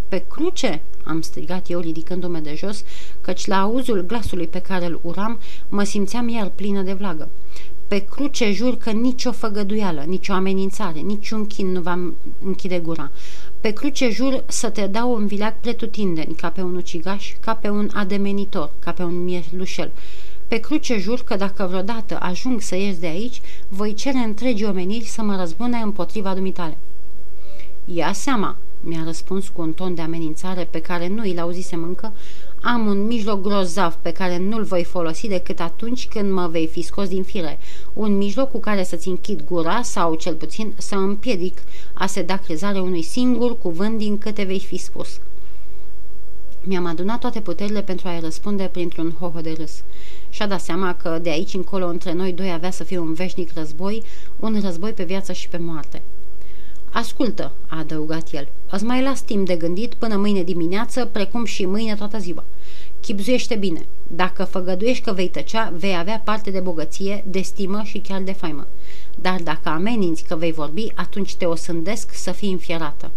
Pe 0.09 0.25
cruce?" 0.29 0.83
am 1.05 1.21
strigat 1.21 1.71
eu 1.71 1.81
ridicându-mă 1.81 2.39
de 2.39 2.55
jos, 2.55 2.85
căci 3.21 3.47
la 3.47 3.61
auzul 3.61 4.01
glasului 4.01 4.47
pe 4.47 4.59
care 4.59 4.85
îl 4.85 5.01
uram, 5.03 5.39
mă 5.69 5.83
simțeam 5.83 6.29
iar 6.29 6.49
plină 6.49 6.83
de 6.83 6.93
vlagă. 6.93 7.29
Pe 7.91 7.99
cruce 7.99 8.53
jur 8.53 8.77
că 8.77 8.91
nicio 8.91 9.33
făgăduială, 9.33 10.05
nicio 10.07 10.33
amenințare, 10.33 10.99
niciun 10.99 11.47
chin 11.47 11.73
nu 11.73 11.81
va 11.81 12.13
închide 12.45 12.79
gura. 12.79 13.11
Pe 13.61 13.71
cruce 13.71 14.11
jur 14.11 14.45
să 14.47 14.71
te 14.71 14.87
dau 14.87 15.15
un 15.15 15.27
vileag 15.27 15.55
pretutindeni, 15.61 16.35
ca 16.35 16.49
pe 16.49 16.63
un 16.63 16.77
ucigaș, 16.77 17.33
ca 17.41 17.55
pe 17.55 17.69
un 17.69 17.91
ademenitor, 17.93 18.71
ca 18.79 18.93
pe 18.93 19.03
un 19.03 19.25
mielușel. 19.25 19.91
Pe 20.49 20.57
cruce 20.57 20.99
jur 20.99 21.23
că 21.25 21.37
dacă 21.37 21.67
vreodată 21.67 22.19
ajung 22.21 22.61
să 22.61 22.77
ies 22.77 22.99
de 22.99 23.07
aici, 23.07 23.41
voi 23.69 23.95
cere 23.95 24.19
întregi 24.19 24.65
omeniri 24.65 25.05
să 25.05 25.23
mă 25.23 25.37
răzbune 25.37 25.79
împotriva 25.79 26.35
dumitale. 26.35 26.77
Ia 27.85 28.13
seama, 28.13 28.57
mi-a 28.81 29.03
răspuns 29.05 29.49
cu 29.49 29.61
un 29.61 29.73
ton 29.73 29.95
de 29.95 30.03
amenințare 30.03 30.69
pe 30.71 30.81
care 30.81 31.09
nu 31.09 31.23
îl 31.23 31.39
auzisem 31.39 31.83
încă, 31.83 32.13
am 32.63 32.87
un 32.87 33.07
mijloc 33.07 33.43
grozav 33.43 33.95
pe 33.95 34.13
care 34.13 34.39
nu-l 34.39 34.63
voi 34.63 34.85
folosi 34.85 35.29
decât 35.29 35.61
atunci 35.61 36.09
când 36.09 36.33
mă 36.33 36.47
vei 36.47 36.67
fi 36.67 36.83
scos 36.83 37.09
din 37.09 37.23
fire, 37.23 37.59
un 37.93 38.17
mijloc 38.17 38.51
cu 38.51 38.59
care 38.59 38.83
să-ți 38.83 39.09
închid 39.09 39.45
gura 39.45 39.83
sau, 39.83 40.15
cel 40.15 40.35
puțin, 40.35 40.73
să 40.77 40.95
împiedic 40.95 41.63
a 41.93 42.07
se 42.07 42.23
da 42.23 42.37
crezare 42.37 42.81
unui 42.81 43.03
singur 43.03 43.59
cuvânt 43.59 43.99
din 43.99 44.19
câte 44.19 44.43
vei 44.43 44.61
fi 44.61 44.77
spus. 44.77 45.21
Mi-am 46.63 46.87
adunat 46.87 47.21
toate 47.21 47.41
puterile 47.41 47.83
pentru 47.83 48.09
a-i 48.09 48.21
răspunde 48.21 48.69
printr-un 48.73 49.15
hoho 49.19 49.41
de 49.41 49.55
râs. 49.59 49.83
Și-a 50.31 50.47
dat 50.47 50.61
seama 50.61 50.95
că 50.95 51.19
de 51.23 51.31
aici 51.31 51.55
încolo 51.55 51.87
între 51.87 52.13
noi 52.13 52.33
doi 52.33 52.53
avea 52.53 52.71
să 52.71 52.85
fie 52.85 52.99
un 52.99 53.13
veșnic 53.13 53.51
război, 53.55 54.03
un 54.41 54.61
război 54.63 54.93
pe 54.93 55.05
viață 55.05 55.33
și 55.33 55.49
pe 55.49 55.57
moarte. 55.57 56.03
Ascultă, 56.93 57.53
a 57.69 57.79
adăugat 57.79 58.33
el, 58.33 58.49
îți 58.71 58.85
mai 58.85 59.03
las 59.03 59.21
timp 59.21 59.47
de 59.47 59.57
gândit 59.57 59.95
până 59.95 60.17
mâine 60.17 60.43
dimineață, 60.43 61.05
precum 61.05 61.45
și 61.45 61.67
mâine 61.67 61.95
toată 61.95 62.19
ziua. 62.19 62.45
Chipzuiește 63.01 63.55
bine. 63.55 63.87
Dacă 64.07 64.45
făgăduiești 64.45 65.05
că 65.05 65.13
vei 65.13 65.29
tăcea, 65.29 65.73
vei 65.77 65.97
avea 65.97 66.23
parte 66.25 66.51
de 66.51 66.61
bogăție, 66.61 67.25
de 67.27 67.41
stimă 67.41 67.83
și 67.85 67.99
chiar 67.99 68.21
de 68.21 68.33
faimă. 68.33 68.67
Dar 69.15 69.41
dacă 69.43 69.69
ameninți 69.69 70.25
că 70.25 70.37
vei 70.37 70.53
vorbi, 70.53 70.87
atunci 70.95 71.35
te 71.35 71.45
osândesc 71.45 72.15
să 72.15 72.33
fii 72.33 72.53
înfierată. 72.53 73.11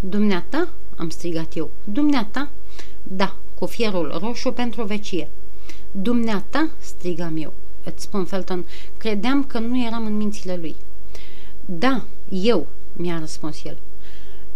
Dumneata? 0.00 0.68
am 0.96 1.08
strigat 1.08 1.56
eu. 1.56 1.70
Dumneata? 1.84 2.48
Da, 3.02 3.36
cu 3.54 3.66
fierul 3.66 4.18
roșu 4.22 4.50
pentru 4.50 4.84
vecie. 4.84 5.28
Dumneata? 5.90 6.68
strigam 6.78 7.36
eu. 7.36 7.52
Îți 7.84 8.02
spun, 8.02 8.24
Felton, 8.24 8.66
credeam 8.96 9.44
că 9.44 9.58
nu 9.58 9.84
eram 9.84 10.06
în 10.06 10.16
mințile 10.16 10.56
lui. 10.60 10.76
Da, 11.64 12.04
eu, 12.28 12.66
mi-a 12.96 13.18
răspuns 13.18 13.64
el. 13.64 13.78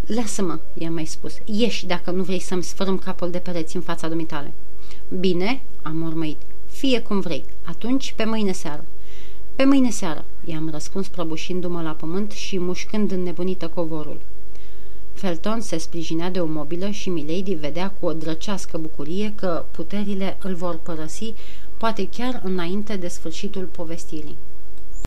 Lasă-mă, 0.07 0.59
i-am 0.75 0.93
mai 0.93 1.05
spus. 1.05 1.35
Ieși 1.45 1.87
dacă 1.87 2.11
nu 2.11 2.23
vrei 2.23 2.41
să-mi 2.41 2.63
sfărâm 2.63 2.99
capul 2.99 3.31
de 3.31 3.39
pereți 3.39 3.77
în 3.77 3.83
fața 3.83 4.09
dumitale. 4.09 4.53
Bine, 5.19 5.63
am 5.83 6.03
urmăit. 6.03 6.37
Fie 6.67 7.01
cum 7.01 7.21
vrei. 7.21 7.45
Atunci, 7.63 8.13
pe 8.17 8.25
mâine 8.25 8.53
seară. 8.53 8.85
Pe 9.57 9.65
mâine 9.65 9.91
seară, 9.91 10.25
i-am 10.45 10.71
răspuns 10.71 11.09
prăbușindu-mă 11.09 11.83
la 11.83 11.91
pământ 11.91 12.31
și 12.31 12.59
mușcând 12.59 13.11
înnebunită 13.11 13.69
covorul. 13.69 14.21
Felton 15.13 15.61
se 15.61 15.79
sprijinea 15.79 16.31
de 16.31 16.41
o 16.41 16.47
mobilă 16.47 16.89
și 16.89 17.09
Milady 17.09 17.55
vedea 17.55 17.91
cu 17.91 18.07
o 18.07 18.13
drăcească 18.13 18.79
bucurie 18.79 19.33
că 19.37 19.65
puterile 19.71 20.39
îl 20.43 20.55
vor 20.55 20.77
părăsi, 20.77 21.35
poate 21.77 22.09
chiar 22.09 22.41
înainte 22.45 22.97
de 22.97 23.09
sfârșitul 23.09 23.65
povestirii. 23.65 24.37